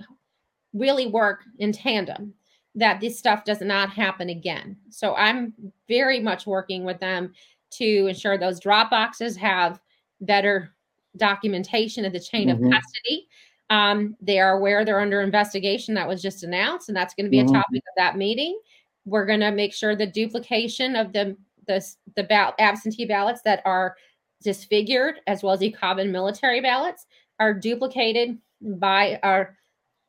really 0.73 1.07
work 1.07 1.41
in 1.59 1.73
tandem 1.73 2.35
that 2.75 3.01
this 3.01 3.19
stuff 3.19 3.45
does 3.45 3.61
not 3.61 3.91
happen 3.91 4.31
again. 4.31 4.77
So 4.91 5.15
I'm 5.15 5.53
very 5.89 6.19
much 6.21 6.47
working 6.47 6.85
with 6.85 6.99
them 6.99 7.33
to 7.73 8.07
ensure 8.09 8.37
those 8.37 8.59
drop 8.61 8.91
boxes 8.91 9.37
have 9.37 9.81
better 10.21 10.75
documentation 11.17 12.05
of 12.05 12.13
the 12.13 12.19
chain 12.21 12.49
Mhm. 12.49 12.53
of 12.67 12.73
custody. 12.73 13.29
Um, 13.71 14.17
they 14.21 14.41
are 14.41 14.57
aware 14.59 14.85
they're 14.85 15.01
under 15.01 15.21
investigation 15.23 15.95
that 15.95 16.09
was 16.09 16.21
just 16.21 16.43
announced, 16.43 16.89
and 16.89 16.97
that's 16.97 17.15
going 17.15 17.25
to 17.27 17.31
be 17.31 17.39
Mhm. 17.39 17.51
a 17.51 17.53
topic 17.53 17.83
of 17.89 17.95
that 17.97 18.17
meeting. 18.17 18.59
We're 19.07 19.27
going 19.27 19.41
to 19.41 19.51
make 19.53 19.73
sure 19.73 19.95
the 19.95 20.07
duplication 20.07 20.97
of 20.97 21.13
the 21.13 21.37
the 21.67 21.83
the 22.15 22.25
ball- 22.25 22.53
absentee 22.59 23.07
ballots 23.07 23.41
that 23.41 23.63
are 23.65 23.97
disfigured, 24.43 25.21
as 25.27 25.43
well 25.43 25.55
as 25.55 25.61
the 25.61 25.71
common 25.71 26.13
military 26.13 26.61
ballots, 26.61 27.07
are 27.45 27.53
duplicated 27.55 28.39
by 28.63 29.21
our 29.23 29.57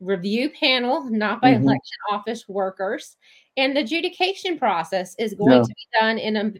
review 0.00 0.48
panel, 0.50 1.04
not 1.04 1.40
by 1.42 1.52
Mhm. 1.52 1.62
election 1.62 1.98
office 2.10 2.48
workers. 2.48 3.16
And 3.58 3.76
the 3.76 3.80
adjudication 3.80 4.58
process 4.58 5.14
is 5.18 5.34
going 5.34 5.58
Yeah. 5.58 5.62
to 5.62 5.68
be 5.68 5.98
done 6.00 6.18
in 6.18 6.36
a 6.36 6.52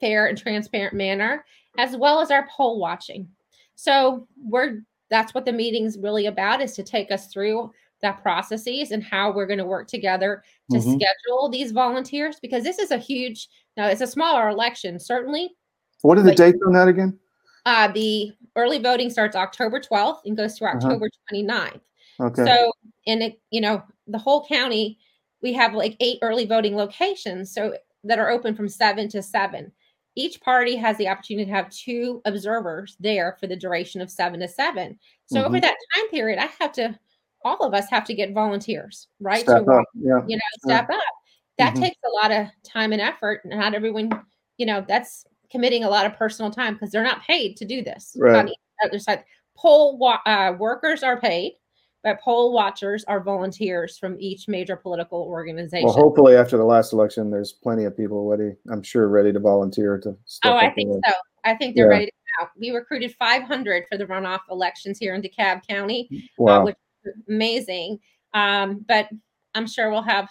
fair 0.00 0.26
and 0.26 0.38
transparent 0.38 0.94
manner, 0.94 1.44
as 1.78 1.96
well 1.96 2.20
as 2.20 2.30
our 2.30 2.48
poll 2.48 2.78
watching. 2.78 3.28
So 3.74 4.26
we're 4.36 4.82
that's 5.08 5.34
what 5.34 5.44
the 5.44 5.52
meeting's 5.52 5.98
really 5.98 6.26
about 6.26 6.60
is 6.62 6.74
to 6.76 6.84
take 6.84 7.10
us 7.10 7.26
through 7.32 7.72
that 8.00 8.22
processes 8.22 8.92
and 8.92 9.02
how 9.02 9.32
we're 9.32 9.46
going 9.46 9.58
to 9.58 9.64
work 9.64 9.88
together 9.88 10.44
to 10.70 10.76
Mhm. 10.78 10.94
schedule 10.94 11.48
these 11.48 11.72
volunteers 11.72 12.38
because 12.38 12.62
this 12.62 12.78
is 12.78 12.92
a 12.92 12.96
huge 12.96 13.48
now 13.76 13.88
it's 13.88 14.00
a 14.00 14.06
smaller 14.06 14.48
election 14.48 15.00
certainly 15.00 15.56
What 16.02 16.16
are 16.16 16.22
the 16.22 16.32
dates 16.34 16.58
on 16.64 16.72
that 16.74 16.86
again? 16.86 17.18
Uh, 17.66 17.88
the 17.88 18.32
early 18.56 18.78
voting 18.78 19.10
starts 19.10 19.36
october 19.36 19.80
12th 19.80 20.20
and 20.24 20.36
goes 20.36 20.60
Uh-huh. 20.60 20.76
october 20.76 21.08
29th 21.32 21.80
Okay. 22.20 22.44
so, 22.44 22.72
and 23.06 23.22
it, 23.22 23.40
you 23.50 23.60
know, 23.62 23.82
the 24.06 24.18
whole 24.18 24.44
county, 24.46 24.98
we 25.40 25.54
have 25.54 25.72
like 25.72 25.96
eight 26.00 26.18
early 26.20 26.44
voting 26.44 26.76
locations, 26.76 27.50
so 27.54 27.74
that 28.04 28.18
are 28.18 28.28
open 28.30 28.54
from 28.54 28.68
seven 28.68 29.08
to 29.08 29.22
seven. 29.22 29.72
Each 30.16 30.38
party 30.40 30.76
has 30.76 30.98
the 30.98 31.08
opportunity 31.08 31.46
to 31.46 31.56
have 31.56 31.70
two 31.70 32.20
observers 32.26 32.96
there 33.00 33.36
for 33.40 33.46
the 33.46 33.56
duration 33.56 34.02
of 34.02 34.10
seven 34.10 34.40
to 34.40 34.48
seven. 34.48 34.98
So 35.26 35.44
over 35.44 35.56
Mhm. 35.56 35.62
that 35.62 35.76
time 35.94 36.08
period, 36.10 36.38
I 36.38 36.50
have 36.60 36.72
to, 36.72 36.98
all 37.42 37.56
of 37.64 37.72
us 37.72 37.88
have 37.88 38.04
to 38.04 38.12
get 38.14 38.32
volunteers, 38.34 39.08
right? 39.18 39.42
Step 39.44 39.64
to 39.64 39.72
up. 39.72 39.84
Yeah. 39.94 40.20
you 40.26 40.36
know, 40.36 40.42
step 40.58 40.90
up. 40.90 41.00
That 41.56 41.74
Mhm. 41.74 41.80
takes 41.80 41.96
a 42.04 42.10
lot 42.10 42.32
of 42.32 42.48
time 42.64 42.92
and 42.92 43.00
effort. 43.00 43.44
and 43.44 43.58
Not 43.58 43.72
everyone, 43.74 44.10
you 44.58 44.66
know, 44.66 44.84
that's 44.86 45.24
committing 45.50 45.84
a 45.84 45.88
lot 45.90 46.06
of 46.06 46.14
personal 46.16 46.50
time 46.50 46.74
because 46.74 46.90
they're 46.90 47.02
not 47.02 47.22
paid 47.22 47.56
to 47.56 47.64
do 47.64 47.82
this. 47.82 48.16
Right. 48.18 48.36
On 48.36 48.46
the 48.46 48.56
other 48.84 48.98
side, 48.98 49.24
poll 49.56 49.98
wa- 49.98 50.20
uh, 50.26 50.54
workers 50.58 51.02
are 51.02 51.20
paid, 51.20 51.54
but 52.02 52.20
poll 52.20 52.52
watchers 52.52 53.04
are 53.04 53.20
volunteers 53.22 53.98
from 53.98 54.16
each 54.18 54.48
major 54.48 54.76
political 54.76 55.22
organization. 55.22 55.86
Well, 55.86 55.94
hopefully 55.94 56.36
after 56.36 56.56
the 56.56 56.64
last 56.64 56.92
election, 56.92 57.30
there's 57.30 57.52
plenty 57.52 57.84
of 57.84 57.96
people 57.96 58.26
ready. 58.28 58.52
I'm 58.70 58.82
sure 58.82 59.08
ready 59.08 59.32
to 59.32 59.40
volunteer 59.40 59.98
to. 59.98 60.16
Oh, 60.44 60.54
I 60.56 60.70
think 60.70 60.88
so. 61.06 61.12
I 61.44 61.54
think 61.56 61.74
they're 61.74 61.86
Yeah. 61.86 61.90
ready 61.98 62.06
to 62.06 62.12
go. 62.40 62.48
We 62.58 62.70
recruited 62.70 63.14
500 63.18 63.84
for 63.90 63.98
the 63.98 64.06
runoff 64.06 64.40
elections 64.50 64.98
here 64.98 65.14
in 65.14 65.22
DeKalb 65.22 65.66
County. 65.66 66.08
uh, 66.12 66.16
Wow. 66.38 66.64
which 66.64 66.76
is 67.04 67.14
amazing. 67.28 67.98
Um, 68.34 68.84
but 68.86 69.08
I'm 69.54 69.66
sure 69.66 69.90
we'll 69.90 70.02
have 70.02 70.28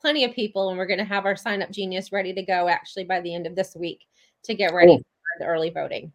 plenty 0.00 0.24
of 0.24 0.32
people, 0.32 0.68
and 0.70 0.78
we're 0.78 0.86
going 0.86 0.98
to 0.98 1.04
have 1.04 1.26
our 1.26 1.36
sign 1.36 1.60
up 1.62 1.70
genius 1.70 2.12
ready 2.12 2.32
to 2.32 2.42
go 2.42 2.68
actually 2.68 3.04
by 3.04 3.20
the 3.20 3.34
end 3.34 3.46
of 3.46 3.54
this 3.56 3.74
week 3.76 4.00
to 4.44 4.54
get 4.54 4.72
ready 4.74 4.88
Cool. 4.88 4.98
for 4.98 5.38
the 5.40 5.46
early 5.46 5.70
voting. 5.70 6.12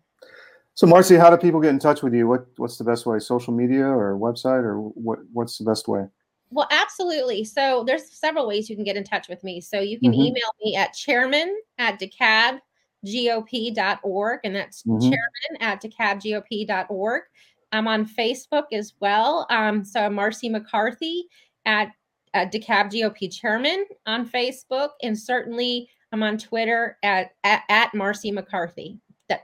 So, 0.75 0.87
Marci, 0.87 1.19
how 1.19 1.29
do 1.29 1.35
people 1.37 1.59
get 1.59 1.71
in 1.71 1.79
touch 1.79 2.01
with 2.03 2.13
you? 2.13 2.25
What 2.27 2.45
What's 2.57 2.77
the 2.77 2.83
best 2.85 3.05
way? 3.05 3.19
Social 3.19 3.53
media 3.53 3.85
or 3.85 4.17
website, 4.17 4.63
or 4.63 4.79
what 4.79 5.19
What's 5.33 5.57
the 5.57 5.65
best 5.65 5.87
way? 5.89 6.05
Well, 6.51 6.67
absolutely. 6.71 7.43
So 7.43 7.83
there's 7.85 8.09
several 8.11 8.47
ways 8.47 8.69
you 8.69 8.75
can 8.75 8.85
get 8.85 8.95
in 8.95 9.03
touch 9.03 9.27
with 9.29 9.43
me. 9.43 9.59
So 9.61 9.79
you 9.81 9.99
can 9.99 10.11
Mhm. 10.13 10.27
email 10.27 10.49
me 10.63 10.75
at 10.75 10.93
chairman 10.93 11.55
at 11.77 11.99
dekalbgop.org, 11.99 14.39
and 14.43 14.55
that's 14.55 14.81
Mhm. 14.83 15.01
chairman 15.01 15.61
at 15.61 15.79
dekalbgop.org. 15.81 17.23
I'm 17.71 17.87
on 17.87 18.05
Facebook 18.07 18.65
as 18.71 18.93
well. 18.99 19.45
Um, 19.51 19.83
so 19.85 19.99
I'm 19.99 20.15
Marci 20.15 20.49
McCarthy 20.49 21.27
at, 21.65 21.91
DeKalb 22.33 22.89
GOP 22.91 23.27
Chairman 23.27 23.85
on 24.05 24.27
Facebook, 24.27 24.91
and 25.03 25.17
certainly 25.17 25.89
I'm 26.11 26.23
on 26.23 26.37
Twitter 26.37 26.97
at 27.03 27.31
at, 27.43 27.63
at 27.69 27.91
Marci 27.93 28.33
McCarthy, 28.33 28.99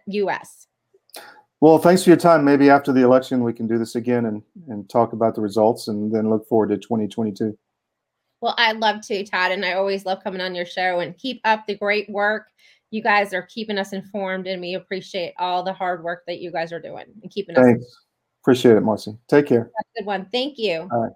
US. 0.08 0.68
Well, 1.62 1.78
thanks 1.78 2.04
for 2.04 2.10
your 2.10 2.18
time. 2.18 2.44
Maybe 2.44 2.70
after 2.70 2.92
the 2.92 3.02
election, 3.02 3.44
we 3.44 3.54
can 3.54 3.68
do 3.68 3.78
this 3.78 3.96
again 3.96 4.26
and 4.26 4.44
and 4.68 4.90
talk 4.90 5.14
about 5.14 5.36
the 5.36 5.42
results, 5.42 5.88
and 5.88 6.14
then 6.14 6.30
look 6.30 6.48
forward 6.48 6.70
to 6.70 6.78
2022. 6.78 7.58
Well, 8.42 8.56
I'd 8.58 8.78
love 8.78 9.02
to, 9.08 9.24
Todd, 9.24 9.52
and 9.52 9.66
I 9.66 9.74
always 9.74 10.06
love 10.06 10.24
coming 10.24 10.42
on 10.42 10.54
your 10.54 10.66
show 10.66 11.00
and 11.00 11.18
keep 11.18 11.42
up 11.46 11.66
the 11.66 11.76
great 11.76 12.10
work. 12.10 12.48
You 12.92 13.02
guys 13.02 13.34
are 13.34 13.44
keeping 13.44 13.78
us 13.78 13.94
informed, 13.94 14.48
and 14.48 14.62
we 14.62 14.76
appreciate 14.76 15.34
all 15.40 15.64
the 15.64 15.74
hard 15.74 16.04
work 16.04 16.24
that 16.28 16.40
you 16.40 16.52
guys 16.52 16.72
are 16.72 16.80
doing 16.80 17.06
and 17.24 17.32
keeping 17.32 17.58
us. 17.58 17.66
Thanks. 17.66 17.86
Appreciate 18.44 18.78
it, 18.78 18.82
Marcy. 18.82 19.18
Take 19.28 19.48
care. 19.48 19.72
Good 19.98 20.06
one. 20.06 20.28
Thank 20.32 20.60
you. 20.60 20.88
All 20.92 21.02
right. 21.02 21.12